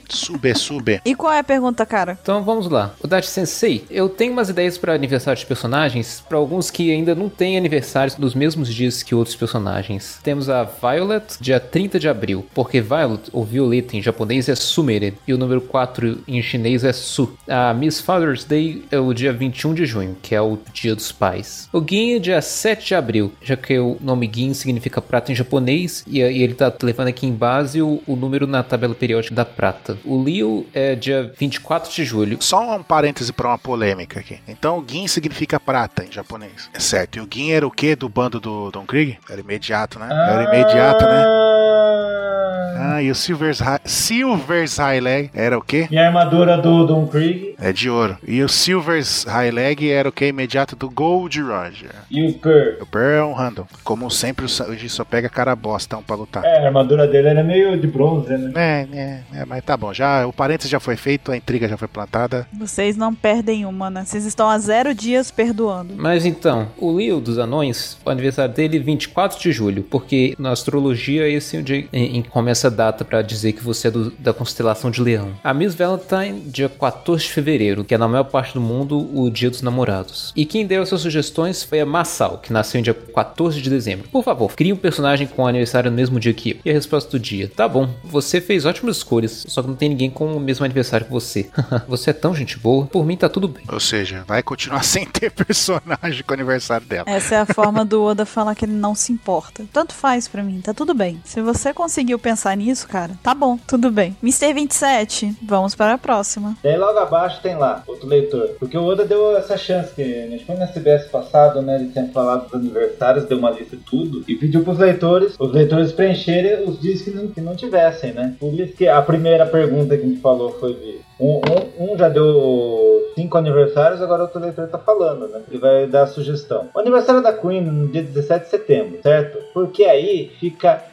[0.09, 1.01] Sube, sube.
[1.05, 2.19] e qual é a pergunta, cara?
[2.21, 2.95] Então vamos lá.
[3.03, 7.15] O Dachi Sensei, eu tenho umas ideias para aniversários de personagens, para alguns que ainda
[7.15, 10.21] não têm aniversários nos mesmos dias que outros personagens.
[10.23, 15.15] Temos a Violet, dia 30 de abril, porque Violet, ou Violeta em japonês, é Sumere,
[15.27, 17.37] e o número 4 em chinês é Su.
[17.49, 21.11] A Miss Father's Day é o dia 21 de junho, que é o dia dos
[21.11, 21.69] pais.
[21.73, 25.35] O Gin é dia 7 de abril, já que o nome Gin significa prata em
[25.35, 29.97] japonês, e, ele tá levando aqui em base o, número na tabela periódica da prata.
[30.05, 34.41] O Liu é dia 24 de julho, Só um parêntese pra uma polêmica aqui.
[34.49, 36.69] Então, Gin significa prata em japonês.
[36.75, 37.17] É certo.
[37.17, 39.17] E o Gin era o quê do bando do Don Krieg?
[39.31, 40.09] Era imediato, né?
[40.11, 42.28] Era imediato, né?
[42.77, 43.81] Ah, e o Silver's, High...
[43.85, 45.87] Silver's High Leg era o quê?
[45.91, 48.17] E a armadura do Don Krieg É de ouro.
[48.27, 50.29] E o Silver's High Leg era o quê?
[50.29, 51.91] Imediato do Gold Roger.
[52.11, 52.83] e o Pearl.
[52.83, 53.67] O Pearl é um random.
[53.85, 56.45] Como sempre, hoje só pega cara bostão pra lutar.
[56.45, 58.53] É, a armadura dele era meio de bronze, né?
[58.55, 59.93] É, é, é, mas tá bom.
[59.93, 62.47] Já, o parênteses já foi feito, a intriga já foi plantada.
[62.53, 64.05] Vocês não perdem uma, né?
[64.05, 65.95] Vocês estão há zero dias perdoando.
[65.97, 70.51] Mas então, o Leo dos Anões, o aniversário dele é 24 de julho, porque na
[70.51, 73.89] astrologia esse é o dia em, em que começa a data pra dizer que você
[73.89, 75.33] é do- da constelação de Leão.
[75.43, 79.31] A Miss Valentine, dia 14 de fevereiro, que é na maior parte do mundo o
[79.31, 80.33] dia dos namorados.
[80.37, 84.09] E quem deu essas sugestões foi a Massal, que nasceu em dia 14 de dezembro.
[84.09, 86.57] Por favor, crie um personagem com aniversário no mesmo dia que eu.
[86.65, 89.89] E a resposta do dia: Tá bom, você fez ótimas escolhas, só que não tem
[89.89, 91.49] ninguém com o mesmo aniversário que você.
[91.89, 93.65] você é tão gente boa, por mim tá tudo bem.
[93.71, 97.05] Ou seja, vai continuar sem ter personagem com o aniversário dela.
[97.09, 99.65] Essa é a forma do Oda falar que ele não se importa.
[99.73, 101.21] Tanto faz pra mim, tá tudo bem.
[101.25, 104.17] Se você conseguiu pensar nisso, cara, tá bom, tudo bem.
[104.23, 104.53] Mr.
[104.53, 106.57] 27, vamos para a próxima.
[106.63, 108.51] E aí logo abaixo tem lá, outro leitor.
[108.59, 111.77] Porque o Oda deu essa chance, que a gente foi na CBS passado, né?
[111.77, 115.93] Ele tinha falado dos aniversários, deu uma lista tudo, e pediu pros leitores, os leitores
[115.93, 118.37] preencherem os dias que não, que não tivessem, né?
[118.39, 121.01] Por isso que a primeira pergunta que a gente falou foi de.
[121.21, 121.41] Um,
[121.79, 125.43] um, um já deu cinco aniversários, agora outro leitor tá falando, né?
[125.49, 126.69] Ele vai dar a sugestão.
[126.73, 129.39] O aniversário da Queen no dia 17 de setembro, certo?
[129.53, 130.85] Porque aí fica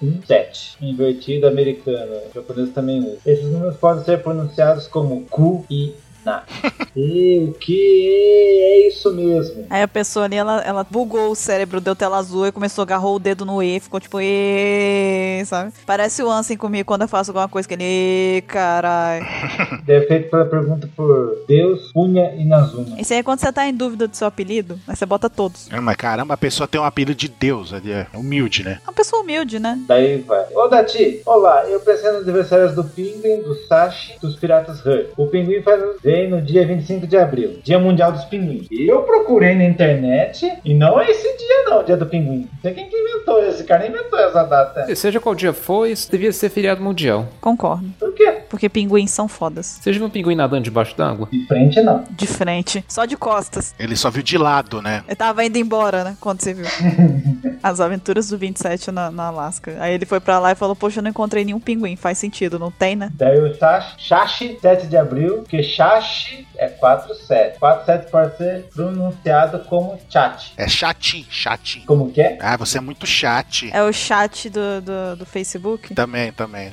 [0.00, 0.76] 917.
[0.80, 2.12] Invertido americano.
[2.28, 3.18] O japonês também usa.
[3.24, 5.94] Esses números podem ser pronunciados como Ku e
[6.96, 9.66] E o que é isso mesmo?
[9.68, 13.16] Aí a pessoa ali, ela, ela bugou o cérebro, deu tela azul e começou, agarrou
[13.16, 15.72] o dedo no E, ficou tipo, e, sabe?
[15.84, 19.26] Parece o Ansem comigo quando eu faço alguma coisa que ele, e, caralho.
[19.84, 22.98] Deve feito pela pergunta por Deus, Unha e Nazuma.
[22.98, 25.70] Isso aí é quando você tá em dúvida do seu apelido, aí você bota todos.
[25.70, 28.78] É, mas caramba, a pessoa tem um apelido de Deus, ali, é humilde, né?
[28.82, 29.78] É uma pessoa humilde, né?
[29.86, 30.46] Daí vai.
[30.54, 35.10] Ô Dati, olá, eu pensei nos aniversários do Pinguim, do Sashi, dos Piratas Her.
[35.16, 35.82] O Pinguim faz
[36.28, 38.66] no dia 25 de abril, Dia Mundial dos Pinguins.
[38.70, 42.48] Eu procurei na internet e não é esse dia não, Dia do Pinguim.
[42.52, 44.94] Não sei quem que inventou esse cara, nem inventou essa data.
[44.94, 47.28] Seja qual dia for, isso devia ser feriado mundial.
[47.40, 47.86] Concordo.
[47.98, 48.38] Por quê?
[48.48, 49.78] Porque pinguins são fodas.
[49.80, 51.28] Você já viu um pinguim nadando debaixo d'água?
[51.30, 52.04] De frente não.
[52.10, 53.74] De frente, só de costas.
[53.78, 55.02] Ele só viu de lado, né?
[55.06, 56.16] Ele tava indo embora, né?
[56.20, 56.66] Quando você viu.
[57.62, 59.76] As aventuras do 27 na, na Alasca.
[59.80, 61.96] Aí ele foi pra lá e falou: Poxa, eu não encontrei nenhum pinguim.
[61.96, 63.10] Faz sentido, não tem, né?
[63.14, 63.52] Daí o
[63.98, 65.62] Shashi, 7 de abril, porque
[66.06, 67.58] Hashi é 47.
[67.58, 70.52] 47 pode ser pronunciado como chat.
[70.56, 71.86] É chatinho, chatinho.
[71.86, 72.38] Como que é?
[72.40, 73.70] Ah, você é muito chat.
[73.72, 75.94] É o chat do, do, do Facebook.
[75.94, 76.72] Também, também.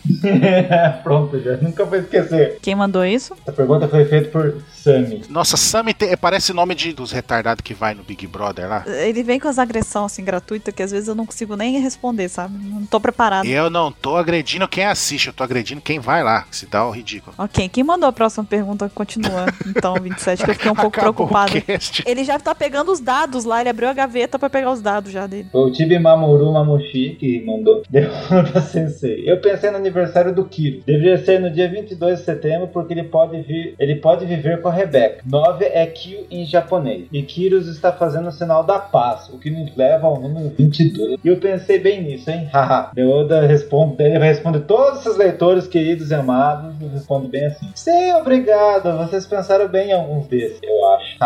[1.04, 2.60] Pronto, já nunca vou esquecer.
[2.62, 3.34] Quem mandou isso?
[3.42, 5.24] Essa pergunta foi feita por Sammy.
[5.30, 8.84] Nossa, Sammy tem- parece nome de, dos retardados que vai no Big Brother lá.
[8.88, 12.30] Ele vem com as agressões assim gratuitas que às vezes eu não consigo nem responder,
[12.30, 12.54] sabe?
[12.58, 13.46] Não tô preparado.
[13.46, 16.46] Eu não tô agredindo quem assiste, eu tô agredindo quem vai lá.
[16.52, 17.34] Se dá o ridículo.
[17.38, 19.46] Ok, quem mandou a próxima pergunta continua.
[19.76, 21.28] Então, 27, que eu fiquei um pouco
[21.66, 22.04] cast.
[22.06, 25.12] Ele já tá pegando os dados lá, ele abriu a gaveta pra pegar os dados
[25.12, 25.48] já dele.
[25.52, 27.84] Foi o Tibi Mamoru Mamushi que mandou.
[27.90, 29.24] Derrota Sensei.
[29.26, 30.82] Eu pensei no aniversário do Kiro.
[30.86, 34.68] Deveria ser no dia 22 de setembro porque ele pode, vir, ele pode viver com
[34.68, 35.24] a Rebeca.
[35.26, 37.08] 9 é Kyo em japonês.
[37.12, 41.20] E Kiros está fazendo o sinal da paz, o que nos leva ao número 22.
[41.24, 42.50] E eu pensei bem nisso, hein?
[42.54, 42.92] Haha.
[42.94, 46.74] Deoda responde, ele vai responder todos esses leitores queridos e amados.
[46.82, 47.70] Eu respondo bem assim.
[47.76, 48.98] Sim, obrigado.
[48.98, 51.18] Vocês pensaram bem em alguns desses, eu acho.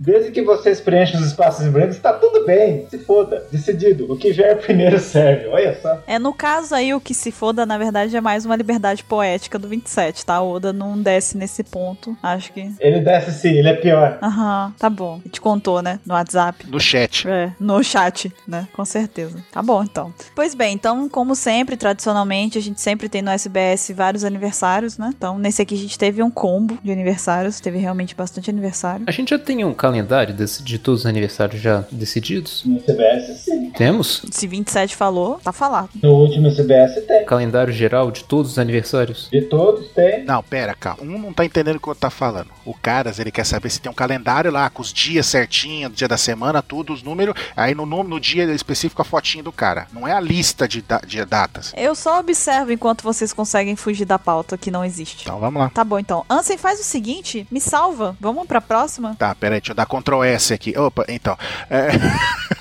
[0.00, 2.86] Desde que vocês preenchem os espaços em branco, está tudo bem.
[2.88, 3.46] Se foda.
[3.50, 4.10] Decidido.
[4.12, 5.48] O que vier primeiro serve.
[5.48, 5.98] Olha só.
[6.06, 9.58] É, no caso aí, o que se foda, na verdade, é mais uma liberdade poética
[9.58, 10.40] do 27, tá?
[10.40, 12.16] O Oda não desce nesse ponto.
[12.22, 12.72] Acho que.
[12.80, 14.18] Ele desce sim, ele é pior.
[14.22, 15.20] Aham, tá bom.
[15.24, 16.00] Ele te contou, né?
[16.04, 16.68] No WhatsApp.
[16.68, 17.28] No chat.
[17.28, 18.68] É, no chat, né?
[18.72, 19.42] Com certeza.
[19.52, 20.12] Tá bom, então.
[20.34, 25.10] Pois bem, então, como sempre, tradicionalmente, a gente sempre tem no SBS vários aniversários, né?
[25.16, 29.04] Então, nesse aqui a gente teve um combo de aniversários, teve realmente bastante aniversário.
[29.06, 32.62] A gente já tem um calendário desse- de todos os aniversários já decididos?
[32.64, 33.70] No CBS, sim.
[33.70, 34.22] Temos?
[34.30, 35.90] Se 27 falou, tá falado.
[36.02, 37.24] No último CBS tem.
[37.24, 39.28] Calendário geral de todos os aniversários?
[39.30, 40.24] De todos tem.
[40.24, 41.02] Não, pera, calma.
[41.02, 42.48] Um não tá entendendo o que o outro tá falando.
[42.64, 46.08] O Caras, ele quer saber se tem um calendário lá, com os dias certinho, dia
[46.08, 47.34] da semana, tudo, os números.
[47.56, 49.86] Aí no, nome- no dia específico a fotinha do cara.
[49.92, 51.72] Não é a lista de, da- de datas.
[51.76, 55.22] Eu só observo enquanto vocês conseguem fugir da pauta que não existe.
[55.22, 55.68] Então vamos lá.
[55.70, 56.24] Tá bom, então.
[56.30, 58.16] Ansem, faz o seguinte, me salva.
[58.20, 59.16] Vamos pra próxima?
[59.18, 60.78] Tá, pera aí, deixa eu dar Ctrl S aqui.
[60.78, 61.36] Opa, então.
[61.68, 61.88] É,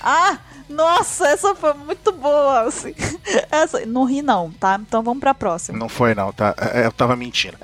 [0.01, 0.38] Ah,
[0.74, 2.61] nossa, essa foi muito boa.
[2.61, 2.93] Assim.
[3.51, 4.80] Essa, não ri não, tá?
[4.82, 5.78] Então vamos pra próxima.
[5.78, 6.55] não foi não, tá?
[6.74, 7.57] É, Eu tava mentindo.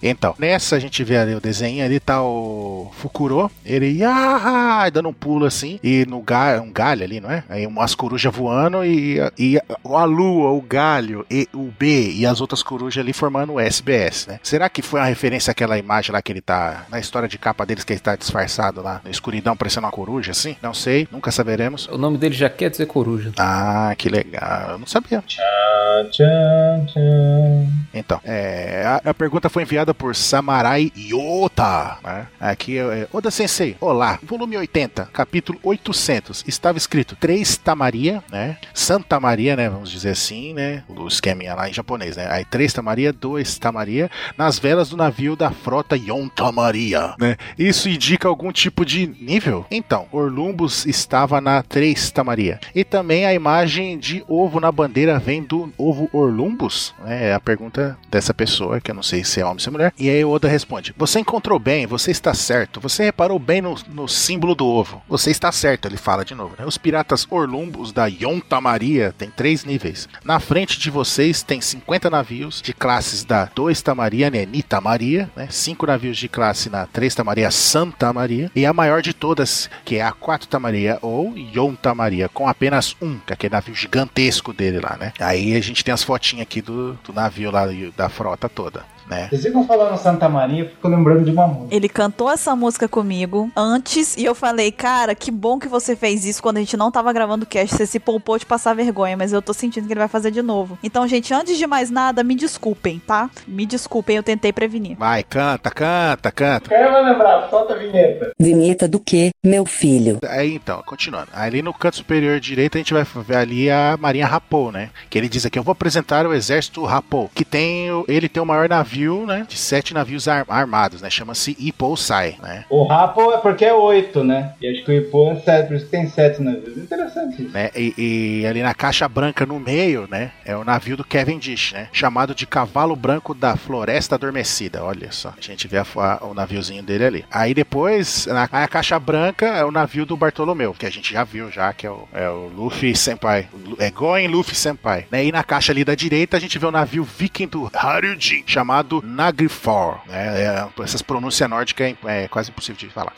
[0.00, 5.08] Então, nessa a gente vê ali o desenho, ali tá o Fukuro, ele ah, dando
[5.08, 7.42] um pulo assim, e no galho, um galho ali, não é?
[7.48, 12.40] Aí umas corujas voando e, e a lua, o galho, e o B e as
[12.40, 14.40] outras corujas ali formando o SBS, né?
[14.42, 17.66] Será que foi uma referência àquela imagem lá que ele tá, na história de capa
[17.66, 20.56] deles, que ele tá disfarçado lá, na escuridão, parecendo uma coruja assim?
[20.62, 21.88] Não sei, nunca saberemos.
[21.88, 23.32] O nome dele já quer dizer coruja.
[23.38, 25.22] Ah, que legal, eu não sabia.
[25.26, 27.78] Tchan, tchan, tchan.
[27.92, 31.98] Então, é, a, a pergunta foi enviada por Samarai Yota.
[32.02, 32.26] Né?
[32.40, 33.76] Aqui é Oda Sensei.
[33.80, 36.44] Olá, volume 80, capítulo 800.
[36.46, 38.56] Estava escrito 3 Tamaria, né?
[38.72, 39.68] Santa Maria, né?
[39.68, 40.84] Vamos dizer assim, né?
[40.88, 42.28] O esqueminha lá em japonês, né?
[42.30, 47.36] Aí 3 Tamaria, 2 Tamaria, nas velas do navio da frota Yonta Maria, né?
[47.58, 49.66] Isso indica algum tipo de nível?
[49.70, 52.60] Então, Orlumbus estava na 3 Tamaria.
[52.74, 56.94] E também a imagem de ovo na bandeira vem do ovo Orlumbus?
[57.06, 59.72] É, a pergunta dessa, pessoa, que eu não sei se é homem ou se é
[59.72, 59.92] mulher.
[59.98, 62.80] E aí o Oda responde: Você encontrou bem, você está certo.
[62.80, 65.02] Você reparou bem no, no símbolo do ovo.
[65.08, 66.54] Você está certo, ele fala de novo.
[66.58, 66.64] Né?
[66.64, 70.08] Os piratas Orlumbos da Yonta Maria tem três níveis.
[70.24, 74.46] Na frente de vocês tem 50 navios de classes da 2 Tamaria, né?
[74.46, 75.48] Nita Maria, né?
[75.50, 78.50] 5 navios de classe na 3 Tamaria, Santa Maria.
[78.54, 81.36] E a maior de todas, que é a 4 Tamaria ou
[81.78, 85.12] Yonta Maria, com apenas um, que é aquele navio gigantesco dele lá, né?
[85.20, 87.66] Aí a gente tem as fotinhas aqui do, do navio lá
[87.96, 88.84] da frota toda.
[89.08, 89.28] Né?
[89.30, 91.74] Vocês ficam falando Santa Maria, eu fico lembrando de uma música.
[91.74, 96.24] Ele cantou essa música comigo antes e eu falei, cara, que bom que você fez
[96.24, 97.74] isso quando a gente não tava gravando o cast.
[97.76, 100.42] Você se poupou de passar vergonha, mas eu tô sentindo que ele vai fazer de
[100.42, 100.78] novo.
[100.82, 103.30] Então, gente, antes de mais nada, me desculpem, tá?
[103.46, 104.96] Me desculpem, eu tentei prevenir.
[104.98, 106.68] Vai, canta, canta, canta.
[106.68, 108.32] Quero vai lembrar, solta a vinheta.
[108.38, 110.18] Vinheta do que, meu filho?
[110.28, 111.28] Aí então, continuando.
[111.32, 114.90] Ali no canto superior direito a gente vai ver ali a Marinha Rapou, né?
[115.08, 118.42] Que ele diz aqui: eu vou apresentar o exército Rapou, que tem o- ele tem
[118.42, 119.46] o maior navio, né?
[119.48, 121.10] De sete navios ar- armados, né?
[121.10, 122.64] Chama-se Ipousai, né?
[122.68, 124.52] O Rapo é porque é oito, né?
[124.60, 126.76] E acho que o Ipo é sete, por isso que tem sete navios.
[126.76, 127.52] Interessante isso.
[127.52, 127.70] né?
[127.76, 127.94] E,
[128.42, 130.32] e ali na caixa branca no meio, né?
[130.44, 131.88] É o navio do Kevin Dish, né?
[131.92, 134.82] Chamado de Cavalo Branco da Floresta Adormecida.
[134.82, 137.24] Olha só, a gente vê a a- o naviozinho dele ali.
[137.30, 141.24] Aí depois, na, na caixa branca, é o navio do Bartolomeu, que a gente já
[141.24, 143.48] viu já, que é o, é o Luffy Senpai.
[143.78, 145.06] É Goen Luffy Senpai.
[145.10, 145.24] Né?
[145.24, 148.87] E na caixa ali da direita, a gente vê o navio viking do Harujin, chamado
[149.04, 149.98] Nagrifor.
[150.06, 150.42] Né?
[150.42, 153.12] É, essas pronúncias nórdicas é, é quase impossível de falar.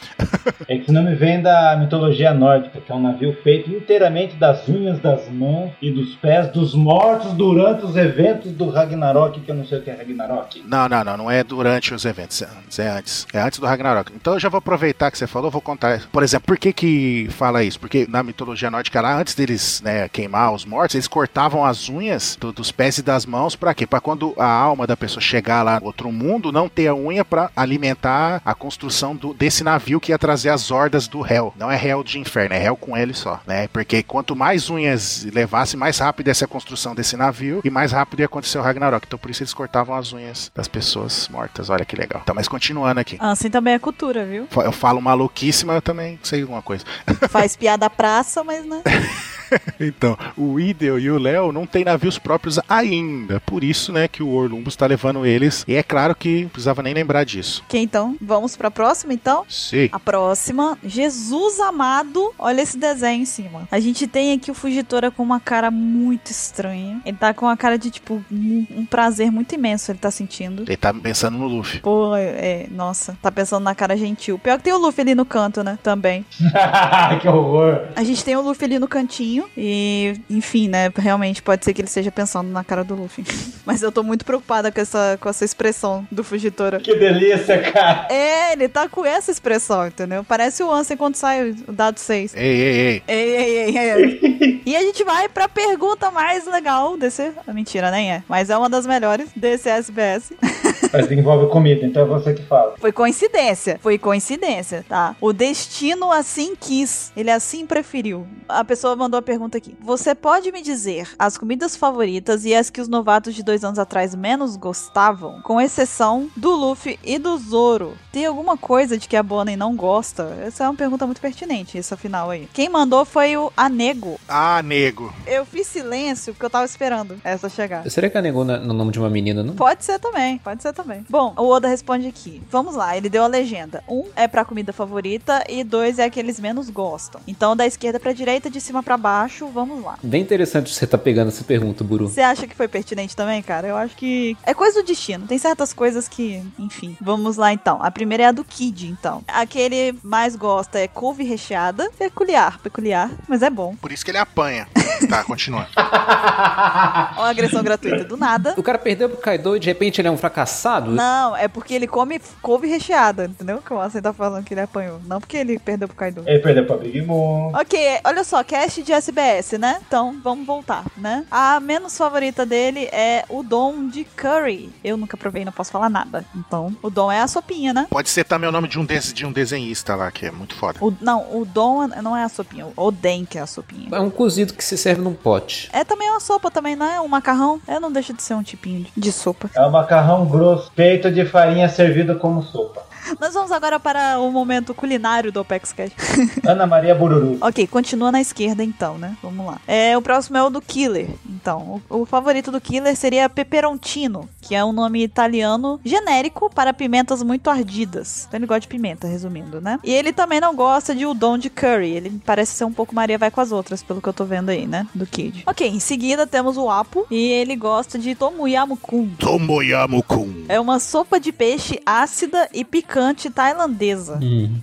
[0.69, 4.67] É que esse nome vem da mitologia nórdica, que é um navio feito inteiramente das
[4.69, 9.55] unhas das mãos e dos pés dos mortos durante os eventos do Ragnarok, que eu
[9.55, 10.63] não sei o que é Ragnarok.
[10.67, 13.27] Não, não, não, não é durante os eventos, é antes, é antes.
[13.33, 14.13] É do Ragnarok.
[14.15, 16.03] Então eu já vou aproveitar que você falou, vou contar.
[16.13, 17.81] Por exemplo, por que que fala isso?
[17.81, 22.37] Porque na mitologia nórdica lá, antes deles né, queimar os mortos, eles cortavam as unhas
[22.41, 23.87] do- dos pés e das mãos pra quê?
[23.87, 27.25] Pra quando a alma da pessoa chegar lá no outro mundo, não ter a unha
[27.25, 31.53] pra alimentar a construção do- desse navio que ia trazer as hordas do réu.
[31.57, 33.69] Não é réu de inferno, é réu com ele só, né?
[33.69, 37.93] Porque quanto mais unhas levasse, mais rápido ia ser a construção desse navio e mais
[37.93, 39.05] rápido ia acontecer o Ragnarok.
[39.07, 41.71] Então por isso eles cortavam as unhas das pessoas mortas.
[41.71, 42.21] Olha que legal.
[42.23, 43.17] Então, mas continuando aqui.
[43.19, 44.47] Ah, Assim também é cultura, viu?
[44.57, 46.85] Eu falo maluquice, mas eu também sei alguma coisa.
[47.31, 48.83] Faz piada praça, mas né?
[49.81, 53.41] Então, o Idel e o Léo não têm navios próprios ainda.
[53.41, 55.65] Por isso, né, que o Orlumbus tá levando eles.
[55.67, 57.63] E é claro que não precisava nem lembrar disso.
[57.67, 59.45] Ok, então, vamos pra próxima, então?
[59.49, 59.89] Sim.
[59.91, 62.33] A próxima, Jesus amado.
[62.39, 63.67] Olha esse desenho em cima.
[63.71, 67.01] A gente tem aqui o Fugitora com uma cara muito estranha.
[67.05, 70.63] Ele tá com uma cara de, tipo, um, um prazer muito imenso ele tá sentindo.
[70.63, 71.81] Ele tá pensando no Luffy.
[71.81, 74.39] Pô, é, nossa, tá pensando na cara gentil.
[74.39, 75.79] Pior que tem o Luffy ali no canto, né?
[75.83, 76.25] Também.
[77.21, 77.89] que horror.
[77.95, 79.40] A gente tem o Luffy ali no cantinho.
[79.57, 80.91] E, enfim, né?
[80.97, 83.25] Realmente pode ser que ele esteja pensando na cara do Luffy.
[83.65, 86.81] Mas eu tô muito preocupada com essa, com essa expressão do Fugitora.
[86.81, 88.07] Que delícia, cara.
[88.11, 90.25] É, ele tá com essa expressão, entendeu?
[90.25, 92.35] Parece o Ansem quando sai o dado 6.
[92.35, 93.03] Ei, ei, ei.
[93.07, 94.63] Ei, ei, ei, ei.
[94.67, 97.33] e a gente vai pra pergunta mais legal desse.
[97.47, 98.23] ah, Mentira, nem é.
[98.29, 100.33] Mas é uma das melhores desse SBS.
[100.93, 102.75] Mas envolve comida, então é você que fala.
[102.79, 103.79] Foi coincidência.
[103.81, 105.15] Foi coincidência, tá?
[105.21, 107.13] O destino assim quis.
[107.17, 108.27] Ele assim preferiu.
[108.49, 109.77] A pessoa mandou a pergunta aqui.
[109.81, 113.79] Você pode me dizer as comidas favoritas e as que os novatos de dois anos
[113.79, 115.41] atrás menos gostavam?
[115.43, 117.97] Com exceção do Luffy e do Zoro.
[118.11, 120.37] Tem alguma coisa de que a Bonnie não gosta?
[120.45, 122.49] Essa é uma pergunta muito pertinente, essa final aí.
[122.53, 124.19] Quem mandou foi o Anego.
[124.29, 125.15] Ah, nego.
[125.25, 127.89] Eu fiz silêncio porque eu tava esperando essa chegar.
[127.89, 129.55] Será que a negou na- no nome de uma menina, não?
[129.55, 131.07] Pode ser também, pode ser também.
[131.09, 132.43] Bom, o Oda responde aqui.
[132.51, 133.85] Vamos lá, ele deu a legenda.
[133.89, 137.21] Um é pra comida favorita e dois é a que eles menos gostam.
[137.29, 139.20] Então, da esquerda pra direita, de cima pra baixo,
[139.53, 139.99] vamos lá.
[140.03, 142.09] Bem interessante você tá pegando essa pergunta, Buru.
[142.09, 143.69] Você acha que foi pertinente também, cara?
[143.69, 145.27] Eu acho que é coisa do destino.
[145.27, 146.97] Tem certas coisas que, enfim.
[147.01, 147.83] Vamos lá então.
[147.83, 149.23] A primeira é a do Kid, então.
[149.27, 151.91] A que ele mais gosta é couve recheada.
[151.99, 153.75] Peculiar, peculiar, mas é bom.
[153.77, 154.69] Por isso que ele apanha.
[155.09, 155.67] tá, continua.
[157.17, 158.55] Ó, agressão gratuita do nada.
[158.57, 160.91] O cara perdeu pro Kaido e de repente ele é um fracassado?
[160.91, 163.59] Não, é porque ele come couve recheada, entendeu?
[163.59, 165.01] Que o Ansem tá falando que ele apanhou.
[165.07, 166.23] Não porque ele perdeu pro Kaido.
[166.27, 167.53] Ele perdeu pra Big Mom.
[167.55, 169.81] Ok, olha só, cast de SBS, né?
[169.87, 171.25] Então, vamos voltar, né?
[171.31, 174.73] A menos favorita dele é o Dom de Curry.
[174.83, 176.25] Eu nunca provei, não posso falar nada.
[176.35, 177.87] Então, o Dom é a sopinha, né?
[177.91, 180.55] Pode ser também o nome de um, des- de um desenhista lá, que é muito
[180.55, 180.79] foda.
[180.81, 183.89] O, não, o Dom não é a sopinha, o Oden que é a sopinha.
[183.93, 185.69] É um cozido que se serve num pote.
[185.73, 187.01] É também uma sopa também, né?
[187.01, 187.61] Um macarrão.
[187.67, 189.51] É, não deixa de ser um tipinho de, de sopa.
[189.55, 192.83] É um macarrão grosso, feito de farinha servido como sopa.
[193.19, 195.93] Nós vamos agora para o momento culinário do Opex Cash.
[196.47, 197.39] Ana Maria Bururu.
[197.41, 199.17] ok, continua na esquerda então, né?
[199.23, 199.61] Vamos lá.
[199.67, 201.09] É, o próximo é o do Killer.
[201.29, 206.73] Então, o, o favorito do Killer seria Peperontino, que é um nome italiano genérico para
[206.73, 208.27] pimentas muito ardidas.
[208.29, 209.79] Então ele gosta de pimenta, resumindo, né?
[209.83, 211.91] E ele também não gosta de udon de curry.
[211.91, 214.51] Ele parece ser um pouco Maria vai com as outras, pelo que eu tô vendo
[214.51, 214.87] aí, né?
[214.95, 215.43] Do Kid.
[215.47, 217.07] Ok, em seguida temos o Apo.
[217.11, 219.11] E ele gosta de Tomoyamu-kun.
[219.19, 220.45] Tomoyamu-kun.
[220.49, 223.00] É uma sopa de peixe ácida e picante
[223.35, 224.19] tailandesa.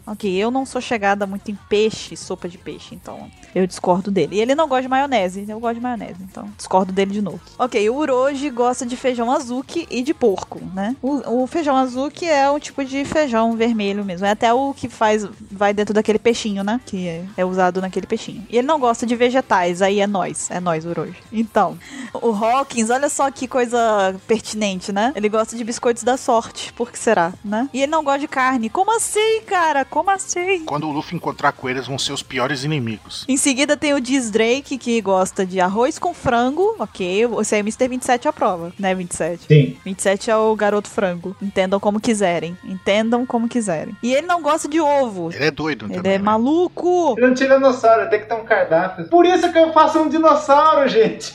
[0.05, 4.35] Ok, eu não sou chegada muito em peixe, sopa de peixe, então eu discordo dele.
[4.35, 7.39] E ele não gosta de maionese, eu gosto de maionese, então discordo dele de novo.
[7.57, 10.95] Ok, o Uroji gosta de feijão azuki e de porco, né?
[11.01, 14.25] O, o feijão azuki é um tipo de feijão vermelho mesmo.
[14.25, 16.79] É até o que faz, vai dentro daquele peixinho, né?
[16.85, 18.45] Que é, é usado naquele peixinho.
[18.49, 21.17] E ele não gosta de vegetais, aí é nós, é nós, Uroji.
[21.31, 21.77] Então,
[22.13, 25.11] o Hawkins, olha só que coisa pertinente, né?
[25.15, 27.69] Ele gosta de biscoitos da sorte, por que será, né?
[27.73, 28.69] E ele não gosta de carne.
[28.69, 29.86] Como assim, cara?
[29.86, 30.63] Como assim?
[30.65, 33.25] Quando o Luffy encontrar com eles, vão ser os piores inimigos.
[33.28, 36.75] Em seguida tem o Diz Drake, que gosta de arroz com frango.
[36.80, 37.88] Ok, esse aí é Mr.
[37.88, 39.45] 27 aprova, né, 27?
[39.47, 39.78] Sim.
[39.86, 41.36] 27 é o garoto frango.
[41.41, 42.57] Entendam como quiserem.
[42.63, 43.95] Entendam como quiserem.
[44.03, 45.32] E ele não gosta de ovo.
[45.34, 46.13] Ele é doido Ele também.
[46.13, 46.23] é né?
[46.23, 47.15] maluco.
[47.17, 49.09] Ele é um tiranossauro, tem que ter um cardápio.
[49.09, 51.34] Por isso que eu faço um dinossauro, gente.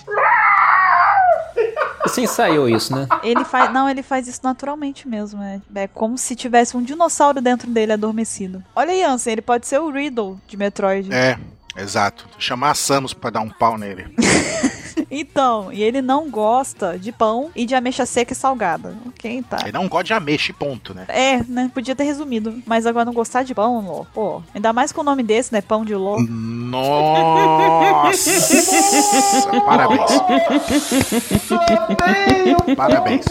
[2.05, 3.07] Você ensaiou isso, né?
[3.23, 3.73] Ele faz.
[3.73, 5.43] Não, ele faz isso naturalmente mesmo.
[5.43, 8.63] É, é como se tivesse um dinossauro dentro dele adormecido.
[8.75, 11.13] Olha aí, Ansem, ele pode ser o Riddle de Metroid.
[11.13, 11.39] É,
[11.77, 12.29] exato.
[12.39, 14.15] Chamar a Samus pra dar um pau nele.
[15.15, 18.97] Então, e ele não gosta de pão e de ameixa seca e salgada.
[19.07, 19.59] Ok, tá.
[19.63, 21.05] Ele não gosta de ameixa e ponto, né?
[21.09, 21.71] É, né?
[21.75, 22.63] Podia ter resumido.
[22.67, 24.05] Mas agora não gostar de pão, Ló.
[24.15, 25.61] Pô, ainda mais com o nome desse, né?
[25.61, 26.17] Pão de Ló.
[26.19, 27.13] Nossa!
[29.67, 30.01] Parabéns.
[32.77, 33.25] Parabéns.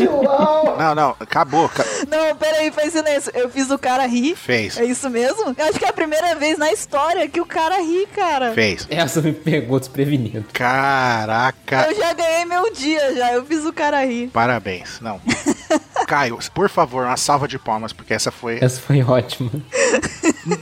[0.77, 1.67] Não, não, acabou.
[1.69, 3.31] ca- Não, peraí, faz silêncio.
[3.35, 4.35] Eu fiz o cara rir.
[4.35, 5.55] Fez, É isso mesmo?
[5.57, 8.53] Eu acho que é a primeira vez na história que o cara ri, cara.
[8.53, 8.87] fez.
[8.89, 10.45] Essa me pegou desprevenido.
[10.53, 11.87] Caraca.
[11.89, 13.33] Eu já ganhei meu dia já.
[13.33, 14.27] Eu fiz o cara rir.
[14.29, 14.99] Parabéns.
[15.01, 15.19] Não.
[16.07, 19.49] Caio, por favor, uma salva de palmas, porque essa foi Essa foi ótima.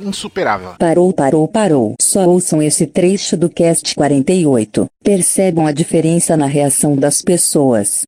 [0.02, 0.74] insuperável.
[0.78, 1.94] Parou, parou, parou.
[2.02, 4.88] Só ouçam esse trecho do cast 48.
[5.04, 8.04] Percebam a diferença na reação das pessoas.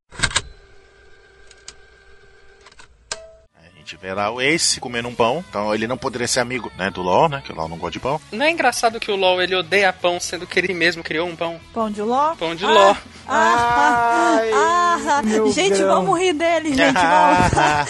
[3.98, 5.44] Vê lá o Ace comendo um pão.
[5.50, 7.42] Então ele não poderia ser amigo, né, do LoL, né?
[7.44, 8.20] Que o LoL não gosta de pão.
[8.32, 11.36] Não é engraçado que o LoL ele odeia pão, sendo que ele mesmo criou um
[11.36, 11.60] pão?
[11.74, 12.36] Pão de Ló.
[12.36, 12.96] Pão de Ah, Ló.
[13.28, 15.88] Ah, ah, ah, meu gente, grão.
[16.04, 16.94] vamos rir dele, gente.
[16.94, 17.04] Vamos.
[17.04, 17.86] Ah,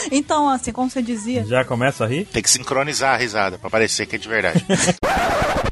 [0.10, 1.44] então, assim, como você dizia.
[1.44, 2.24] Já começa a rir?
[2.26, 4.64] Tem que sincronizar a risada pra parecer que é de verdade.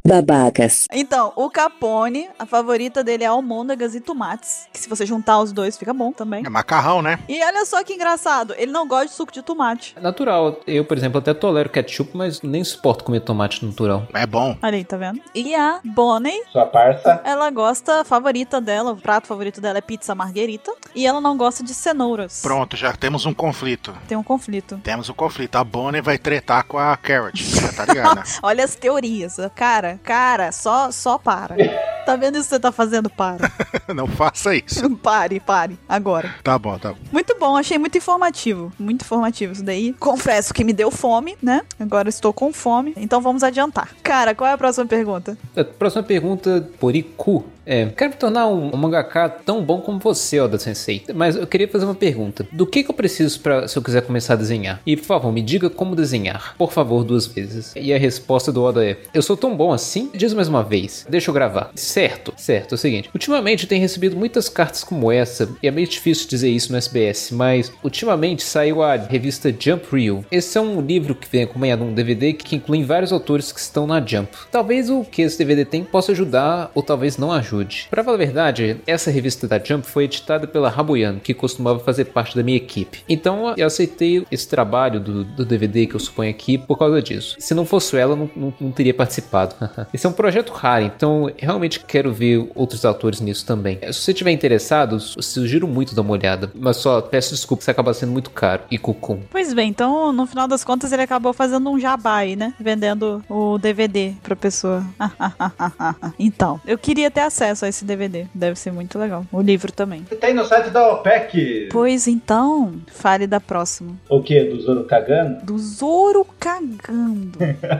[0.06, 0.86] Babacas.
[0.92, 4.68] Então, o Capone, a favorita dele é almôndegas e tomates.
[4.70, 6.44] Que se você juntar os dois, fica bom também.
[6.44, 7.18] É macarrão, né?
[7.26, 9.94] E olha só que engraçado, ele não gosta de suco de tomate.
[9.96, 10.60] É natural.
[10.66, 14.06] Eu, por exemplo, até tolero ketchup, mas nem suporto comer tomate natural.
[14.12, 14.58] É bom.
[14.62, 15.22] Olha aí, tá vendo?
[15.34, 17.22] E a Bonnie, Sua parça.
[17.24, 20.70] ela gosta, a favorita dela, o prato favorito dela é pizza marguerita.
[20.94, 22.42] E ela não gosta de cenouras.
[22.42, 23.96] Pronto, já temos um conflito.
[24.06, 24.78] Tem um conflito.
[24.84, 25.56] Temos um conflito.
[25.56, 27.42] A Bonnie vai tretar com a Carrot.
[27.42, 28.22] Já tá ligado, né?
[28.42, 29.38] Olha as teorias.
[29.54, 31.56] Cara, cara, só, só para.
[32.04, 33.08] Tá vendo isso que você tá fazendo?
[33.08, 33.50] Para.
[33.94, 34.90] não faça isso.
[35.02, 35.78] Pare, pare.
[35.88, 36.34] Agora.
[36.42, 36.98] Tá bom, tá bom.
[37.10, 38.70] Muito bom, achei muito informativo.
[38.78, 39.94] Muito informativo isso daí.
[39.94, 41.62] Confesso que me deu fome, né?
[41.80, 42.92] Agora estou com fome.
[42.96, 43.88] Então vamos adiantar.
[44.02, 45.38] Cara, qual é a próxima pergunta?
[45.56, 47.46] A próxima pergunta, Poriku.
[47.66, 51.02] É, quero me tornar um, um mangaka tão bom como você, Oda Sensei.
[51.14, 52.46] Mas eu queria fazer uma pergunta.
[52.52, 54.80] Do que, que eu preciso para se eu quiser começar a desenhar?
[54.86, 56.54] E, por favor, me diga como desenhar.
[56.58, 57.72] Por favor, duas vezes.
[57.76, 60.10] E a resposta do Oda é: Eu sou tão bom assim?
[60.14, 61.06] Diz mais uma vez.
[61.08, 61.70] Deixa eu gravar.
[61.74, 62.72] Certo, certo.
[62.72, 63.10] É o seguinte.
[63.14, 65.48] Ultimamente tenho recebido muitas cartas como essa.
[65.62, 67.30] E é meio difícil dizer isso no SBS.
[67.30, 70.24] Mas, ultimamente saiu a revista Jump Reel.
[70.30, 73.60] Esse é um livro que vem acompanhado de um DVD que inclui vários autores que
[73.60, 74.28] estão na Jump.
[74.50, 77.53] Talvez o que esse DVD tem possa ajudar, ou talvez não ajude.
[77.90, 82.06] Pra falar a verdade, essa revista da Jump foi editada pela Rabuyan, que costumava fazer
[82.06, 83.02] parte da minha equipe.
[83.08, 87.36] Então eu aceitei esse trabalho do, do DVD que eu suponho aqui por causa disso.
[87.38, 89.54] Se não fosse ela, não, não- não teria participado.
[89.92, 93.78] esse é um projeto raro, então realmente quero ver outros autores nisso também.
[93.92, 96.50] Se você estiver interessado, sugiro muito dar uma olhada.
[96.54, 98.62] Mas só peço desculpa se acaba sendo muito caro.
[98.70, 99.20] E cucum.
[99.30, 102.54] Pois bem, então no final das contas ele acabou fazendo um jabá aí, né?
[102.58, 104.84] Vendendo o DVD pra pessoa.
[106.18, 108.26] então, eu queria ter acesso a esse DVD.
[108.34, 109.24] Deve ser muito legal.
[109.32, 110.02] O livro também.
[110.20, 113.92] Tem no site da OPEC Pois então, fale da próxima.
[114.08, 114.42] o que?
[114.44, 115.44] Do Zoro cagando?
[115.44, 117.38] Do Zoro cagando.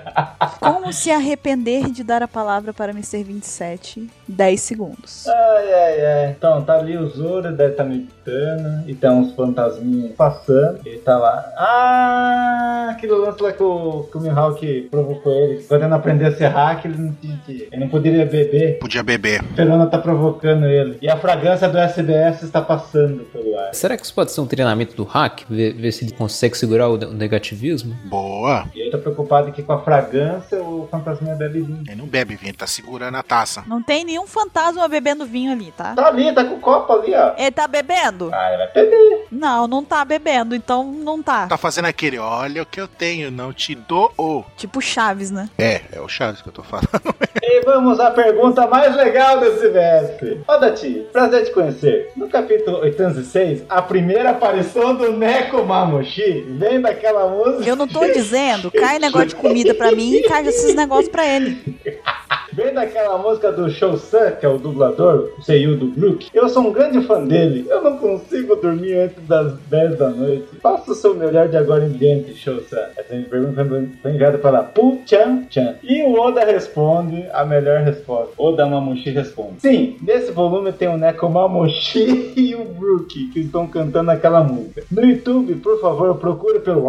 [0.60, 3.22] Como se arrepender de dar a palavra para Mr.
[3.22, 4.08] 27?
[4.28, 5.26] 10 segundos.
[5.28, 6.30] Ai, ai, ai.
[6.30, 8.88] Então, tá ali o Zoro, deve estar meditando.
[8.88, 10.80] E tem uns fantasminhas passando.
[10.84, 11.52] Ele tá lá.
[11.56, 15.62] Ah, aquele lance lá que o, que o Mihawk provocou ele.
[15.62, 17.14] Querendo aprender a ser hack, ele não.
[17.48, 18.78] Ele não poderia beber.
[18.78, 19.42] Podia beber.
[19.54, 20.98] Perona tá provocando ele.
[21.00, 23.74] E a fragrância do SBS está passando pelo ar.
[23.74, 25.42] Será que isso pode ser um treinamento do hack?
[25.48, 27.96] Ver, ver se ele consegue segurar o, o negativismo?
[28.04, 28.66] Boa.
[28.74, 31.84] E ele tá preocupado aqui com a fragrância, o fantasma bebe vinho.
[31.86, 33.64] Ele não bebe vinho, ele tá segurando a taça.
[33.66, 35.94] Não tem nenhum fantasma bebendo vinho ali, tá?
[35.94, 37.34] Tá ali, tá com o copo ali, ó.
[37.36, 38.30] Ele tá bebendo?
[38.32, 39.26] Ah, ele vai beber.
[39.30, 41.46] Não, não tá bebendo, então não tá.
[41.46, 44.12] Tá fazendo aquele, olha o que eu tenho, não te dou.
[44.56, 45.48] Tipo Chaves, né?
[45.58, 46.88] É, é o Chaves que eu tô falando.
[47.64, 50.40] Vamos à pergunta mais legal desse mestre.
[50.46, 52.10] Ô Dati, prazer te conhecer.
[52.14, 57.68] No capítulo 806, a primeira aparição do Neko Mamushi vem daquela música.
[57.68, 61.26] Eu não tô dizendo, cai negócio de comida pra mim e cai esses negócios pra
[61.26, 61.62] ele.
[62.54, 66.28] Vem daquela música do Shou-san, que é o dublador, o Seiyu do Brook.
[66.32, 67.66] Eu sou um grande fã dele.
[67.68, 70.46] Eu não consigo dormir antes das 10 da noite.
[70.62, 72.90] Faça o seu melhor de agora em diante, Shou-san.
[72.96, 73.64] Essa pergunta
[74.00, 75.74] foi enviada pela Pu Chan Chan.
[75.82, 78.32] E o Oda responde a melhor resposta.
[78.38, 79.54] Oda Mamushi responde.
[79.58, 84.84] Sim, nesse volume tem o Neko Mamushi e o Brook, que estão cantando aquela música.
[84.92, 86.84] No YouTube, por favor, procure pelo...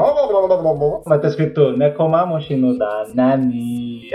[1.07, 4.09] Mas tá escrito Neko Mamushi no da Nani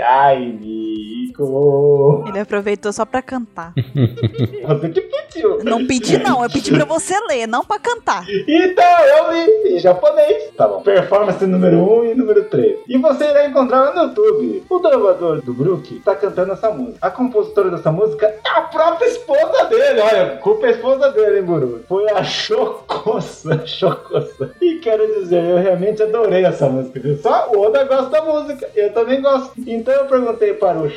[1.11, 2.23] Ai Nico.
[2.27, 3.73] Ele aproveitou só pra cantar.
[3.75, 5.63] Você que pediu.
[5.63, 8.25] Não pedi não, eu pedi pra você ler, não pra cantar.
[8.29, 10.51] Então, eu li em japonês.
[10.55, 10.81] Tá bom.
[10.81, 12.79] Performance número 1 um e número 3.
[12.87, 14.63] E você irá encontrar no YouTube.
[14.69, 16.97] O dublador do Brook tá cantando essa música.
[17.01, 20.01] A compositora dessa música é a própria esposa dele.
[20.01, 21.81] Olha, culpa é a esposa dele, hein, Buru?
[21.87, 23.63] Foi a Chocossa.
[23.65, 24.51] Chocossa.
[24.61, 27.01] E quero dizer, eu realmente adorei essa música.
[27.21, 28.69] Só o Oda gosta da música.
[28.75, 29.53] Eu também gosto.
[29.65, 30.89] Então eu perguntei para o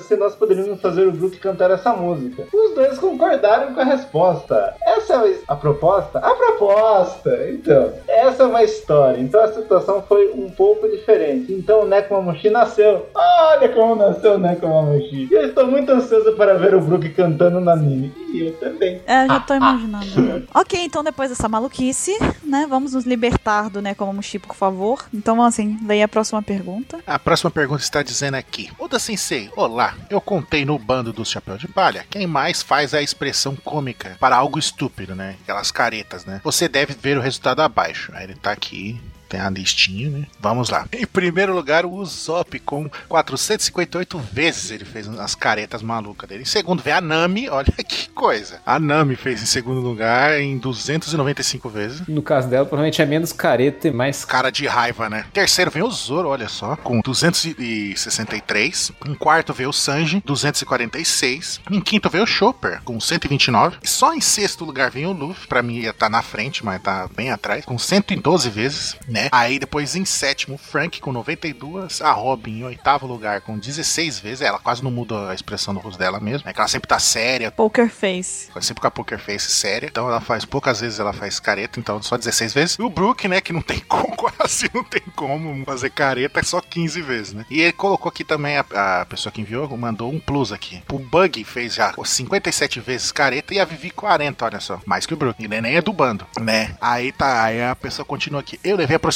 [0.00, 2.46] Se nós poderíamos fazer o Brook cantar essa música.
[2.52, 4.74] Os dois concordaram com a resposta.
[4.84, 6.18] Essa é a proposta?
[6.18, 7.30] A proposta!
[7.50, 9.20] Então, essa é uma história.
[9.20, 11.52] Então a situação foi um pouco diferente.
[11.52, 13.08] Então o Neko Mamushi nasceu.
[13.14, 15.28] Olha como nasceu o Neko Mamushi.
[15.30, 18.12] E eu estou muito ansioso para ver o Brook cantando no anime.
[18.32, 19.00] E eu também.
[19.06, 20.48] É, eu já tô imaginando.
[20.54, 25.04] ok, então depois dessa maluquice, né, vamos nos libertar do Nekomamushi, por favor.
[25.12, 26.98] Então, assim, leia a próxima pergunta.
[27.06, 29.96] A próxima pergunta está dizendo aqui: Oda Sensei, olá.
[30.10, 32.06] Eu contei no bando do Chapéu de Palha.
[32.10, 35.36] Quem mais faz a expressão cômica para algo estúpido, né?
[35.42, 36.40] Aquelas caretas, né?
[36.44, 38.12] Você deve ver o resultado abaixo.
[38.14, 39.00] Aí ele tá aqui.
[39.34, 40.26] Tem a listinha, né?
[40.38, 40.86] Vamos lá.
[40.92, 46.42] Em primeiro lugar, o Usopp, com 458 vezes ele fez as caretas malucas dele.
[46.42, 47.48] Em segundo, vem a Nami.
[47.48, 48.60] Olha que coisa.
[48.64, 52.06] A Nami fez em segundo lugar em 295 vezes.
[52.06, 54.24] No caso dela, provavelmente é menos careta e mais.
[54.24, 55.26] Cara de raiva, né?
[55.32, 58.92] Terceiro vem o Zoro, olha só, com 263.
[59.04, 61.60] Em quarto veio o Sanji, 246.
[61.72, 63.78] Em quinto veio o Chopper, com 129.
[63.82, 65.48] E só em sexto lugar vem o Luffy.
[65.48, 69.23] Pra mim ia estar na frente, mas tá bem atrás, com 112 vezes, né?
[69.32, 72.00] Aí depois em sétimo, Frank com 92.
[72.00, 74.40] A Robin em oitavo lugar com 16 vezes.
[74.40, 76.48] Ela quase não muda a expressão do rosto dela mesmo.
[76.48, 78.50] É que ela sempre tá séria, Poker Face.
[78.60, 79.86] Sempre com a poker face séria.
[79.86, 82.76] Então ela faz poucas vezes ela faz careta, então só 16 vezes.
[82.76, 86.42] E o Brook, né, que não tem como, quase não tem como fazer careta, é
[86.42, 87.44] só 15 vezes, né?
[87.50, 90.82] E ele colocou aqui também, a, a pessoa que enviou, mandou um plus aqui.
[90.90, 94.80] O Bug fez já 57 vezes careta e a Vivi 40, olha só.
[94.86, 95.42] Mais que o Brook.
[95.42, 96.76] E nem é do bando, né?
[96.80, 98.58] Aí tá, aí a pessoa continua aqui.
[98.62, 99.13] Eu levei aproximadamente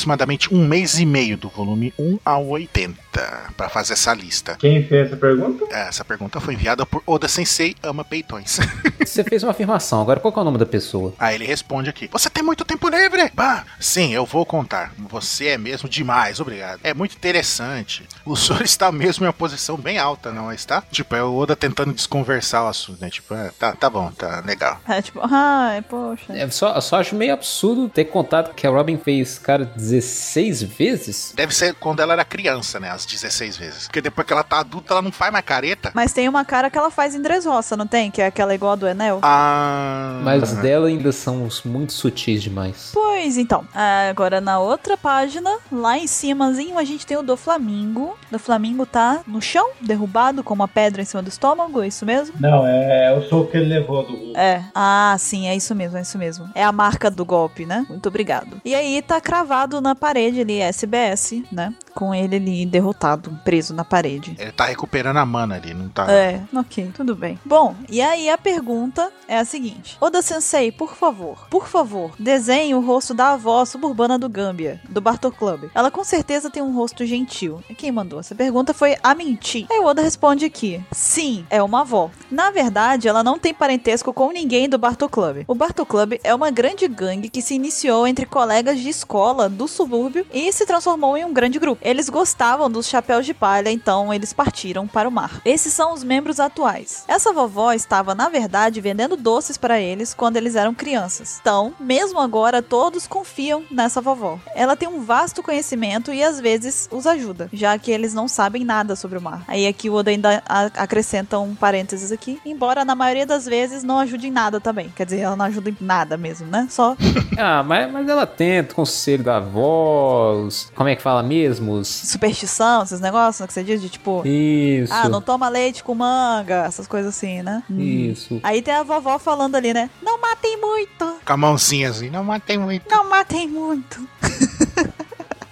[0.50, 3.08] um mês e meio do volume 1 ao 80
[3.56, 4.56] pra fazer essa lista.
[4.58, 5.66] Quem fez essa pergunta?
[5.70, 8.58] Essa pergunta foi enviada por Oda Sensei Ama Peitões.
[9.00, 11.14] Você fez uma afirmação, agora qual que é o nome da pessoa?
[11.18, 13.30] Aí ele responde aqui: Você tem muito tempo livre?
[13.34, 14.92] Bah, sim, eu vou contar.
[15.10, 16.80] Você é mesmo demais, obrigado.
[16.84, 18.06] É muito interessante.
[18.24, 20.82] O senhor está mesmo em uma posição bem alta, não está?
[20.90, 23.10] Tipo, é o Oda tentando desconversar o assunto, né?
[23.10, 24.80] Tipo, é, tá, tá bom, tá legal.
[24.88, 26.32] É tipo, ai, poxa.
[26.32, 31.32] É, só, só acho meio absurdo ter contado que a Robin fez, cara, 16 vezes.
[31.34, 32.90] Deve ser quando ela era criança, né?
[32.90, 33.84] As 16 vezes.
[33.86, 35.92] Porque depois que ela tá adulta, ela não faz mais careta.
[35.94, 38.10] Mas tem uma cara que ela faz em Dressrosa, não tem?
[38.10, 39.20] Que é aquela igual a do Enel?
[39.22, 40.20] Ah.
[40.22, 42.90] Mas dela ainda são os muito sutis demais.
[42.92, 43.66] Pois então,
[44.10, 48.18] agora na outra página, lá em cimazinho, a gente tem o do Flamingo.
[48.30, 52.04] Do Flamingo tá no chão, derrubado, com uma pedra em cima do estômago, é isso
[52.04, 52.34] mesmo?
[52.40, 54.36] Não, é, o soco que ele levou do.
[54.36, 54.64] É.
[54.74, 56.48] Ah, sim, é isso mesmo, é isso mesmo.
[56.54, 57.86] É a marca do golpe, né?
[57.88, 58.60] Muito obrigado.
[58.64, 61.72] E aí tá cravado na parede ali, SBS, né?
[61.98, 64.36] Com ele ali derrotado, preso na parede.
[64.38, 66.08] Ele tá recuperando a mana ali, não tá.
[66.08, 67.36] É, ok, tudo bem.
[67.44, 72.72] Bom, e aí a pergunta é a seguinte: Oda Sensei, por favor, por favor, desenhe
[72.72, 75.64] o rosto da avó suburbana do Gambia, do Bartok Club.
[75.74, 77.60] Ela com certeza tem um rosto gentil.
[77.76, 79.66] Quem mandou essa pergunta foi a Menti.
[79.68, 82.12] Aí o Oda responde aqui: Sim, é uma avó.
[82.30, 85.44] Na verdade, ela não tem parentesco com ninguém do Bartok Club.
[85.48, 89.66] O Bartok Club é uma grande gangue que se iniciou entre colegas de escola do
[89.66, 91.87] subúrbio e se transformou em um grande grupo.
[91.88, 95.40] Eles gostavam dos chapéus de palha, então eles partiram para o mar.
[95.42, 97.02] Esses são os membros atuais.
[97.08, 101.38] Essa vovó estava, na verdade, vendendo doces para eles quando eles eram crianças.
[101.40, 104.38] Então, mesmo agora, todos confiam nessa vovó.
[104.54, 108.66] Ela tem um vasto conhecimento e às vezes os ajuda, já que eles não sabem
[108.66, 109.42] nada sobre o mar.
[109.48, 113.98] Aí aqui o Oda ainda acrescenta um parênteses aqui, embora na maioria das vezes não
[113.98, 114.92] ajude em nada também.
[114.94, 116.66] Quer dizer, ela não ajuda em nada mesmo, né?
[116.68, 116.94] Só
[117.38, 120.70] Ah, mas, mas ela tenta, conselho da voz.
[120.74, 121.67] Como é que fala mesmo?
[121.84, 124.92] Superstição, esses negócios que você diz de tipo, Isso.
[124.92, 127.62] ah, não toma leite com manga, essas coisas assim, né?
[127.70, 127.78] Hum.
[127.78, 128.40] Isso.
[128.42, 129.88] Aí tem a vovó falando ali, né?
[130.02, 132.88] Não matem muito, Com a mãozinha assim, não matei muito.
[132.90, 134.06] não matem muito.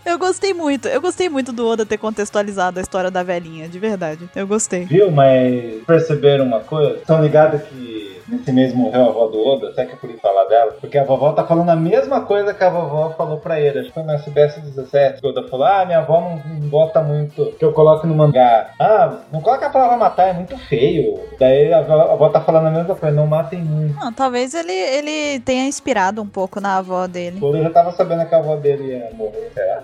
[0.07, 3.76] Eu gostei muito, eu gostei muito do Oda ter contextualizado a história da velhinha, de
[3.78, 4.30] verdade.
[4.36, 4.84] Eu gostei.
[4.84, 5.11] Viu?
[5.11, 6.98] Mas perceberam uma coisa?
[6.98, 9.72] Estão ligados que nesse mês morreu a avó do Oda?
[9.72, 10.72] Será que é por isso falar dela?
[10.80, 13.80] Porque a vovó tá falando a mesma coisa que a vovó falou pra ele.
[13.80, 16.68] Acho que foi no SBS 17 que o Oda falou: Ah, minha avó não, não
[16.68, 18.70] gosta muito que eu coloque no mangá.
[18.80, 21.18] Ah, não coloca a palavra matar, é muito feio.
[21.38, 23.96] Daí a avó, a avó tá falando a mesma coisa: Não matem muito.
[24.00, 27.38] Ah, talvez ele, ele tenha inspirado um pouco na avó dele.
[27.40, 29.80] O Oda já tava sabendo que a avó dele ia morrer, será?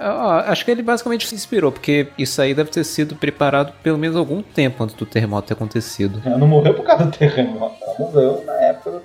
[0.46, 4.16] Acho que ele basicamente se inspirou, porque isso aí deve ter sido preparado pelo menos
[4.16, 6.20] algum tempo antes do terremoto ter acontecido.
[6.24, 7.76] Ela não morreu por causa do terremoto.
[7.82, 9.01] Ela morreu na época do.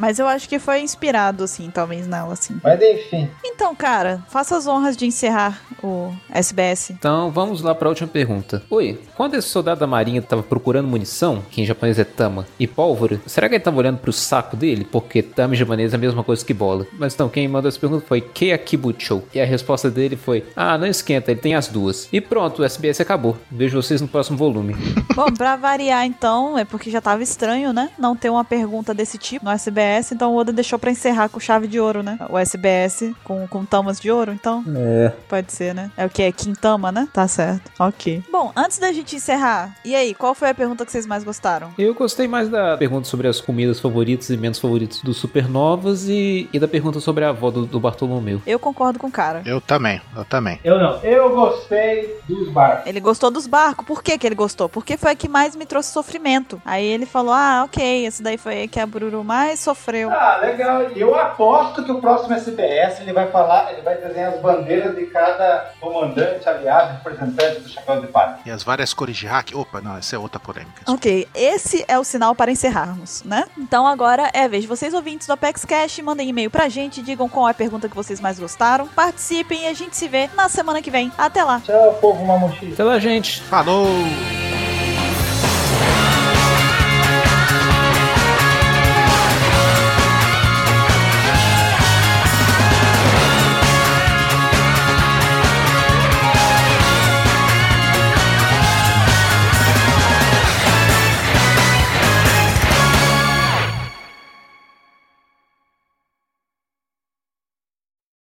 [0.00, 2.58] Mas eu acho que foi inspirado, assim, talvez nela, assim.
[2.64, 3.28] Mas enfim.
[3.44, 6.90] Então, cara, faça as honras de encerrar o SBS.
[6.90, 8.62] Então vamos lá para a última pergunta.
[8.70, 12.66] Oi, quando esse soldado da marinha tava procurando munição, que em japonês é tama, e
[12.66, 14.86] pólvora, será que ele tava olhando pro saco dele?
[14.90, 16.86] Porque tama em japonês é a mesma coisa que bola.
[16.98, 19.22] Mas então, quem mandou essa pergunta foi Keakibucho.
[19.34, 22.08] E a resposta dele foi: Ah, não esquenta, ele tem as duas.
[22.10, 23.36] E pronto, o SBS acabou.
[23.50, 24.74] Vejo vocês no próximo volume.
[25.14, 27.90] Bom, pra variar então, é porque já tava estranho, né?
[27.98, 29.80] Não ter uma pergunta desse tipo no SBS,
[30.12, 32.18] então o Oda deixou pra encerrar com chave de ouro, né?
[32.28, 35.12] O SBS com, com tamas de ouro, então É.
[35.28, 35.90] pode ser, né?
[35.96, 36.22] É o que?
[36.22, 37.08] É Quintama, né?
[37.12, 37.70] Tá certo.
[37.78, 38.22] Ok.
[38.30, 41.70] Bom, antes da gente encerrar, e aí, qual foi a pergunta que vocês mais gostaram?
[41.78, 46.48] Eu gostei mais da pergunta sobre as comidas favoritas e menos favoritas dos Supernovas e,
[46.52, 48.40] e da pergunta sobre a avó do, do Bartolomeu.
[48.46, 49.42] Eu concordo com o cara.
[49.44, 50.58] Eu também, eu também.
[50.64, 50.98] Eu não.
[51.02, 52.86] Eu gostei dos barcos.
[52.86, 53.84] Ele gostou dos barcos.
[53.86, 54.68] Por que, que ele gostou?
[54.68, 56.60] Porque foi a que mais me trouxe sofrimento.
[56.64, 59.79] Aí ele falou: Ah, ok, esse daí foi a que a Bururu mais sofreu.
[60.10, 60.90] Ah, legal.
[60.94, 64.94] E eu aposto que o próximo SBS ele vai falar, ele vai desenhar as bandeiras
[64.94, 68.38] de cada comandante, aliado, representante do chapéu de palha.
[68.44, 69.50] E as várias cores de hack.
[69.54, 70.82] Opa, não, essa é outra polêmica.
[70.88, 73.44] Ok, esse é o sinal para encerrarmos, né?
[73.58, 77.28] Então agora é a vez vocês ouvintes do Apex Cash, mandem e-mail pra gente, digam
[77.28, 80.48] qual é a pergunta que vocês mais gostaram, participem e a gente se vê na
[80.48, 81.12] semana que vem.
[81.16, 81.60] Até lá!
[81.64, 82.74] Tchau, povo mamuxi.
[82.78, 83.42] Lá, gente!
[83.42, 83.86] Falou!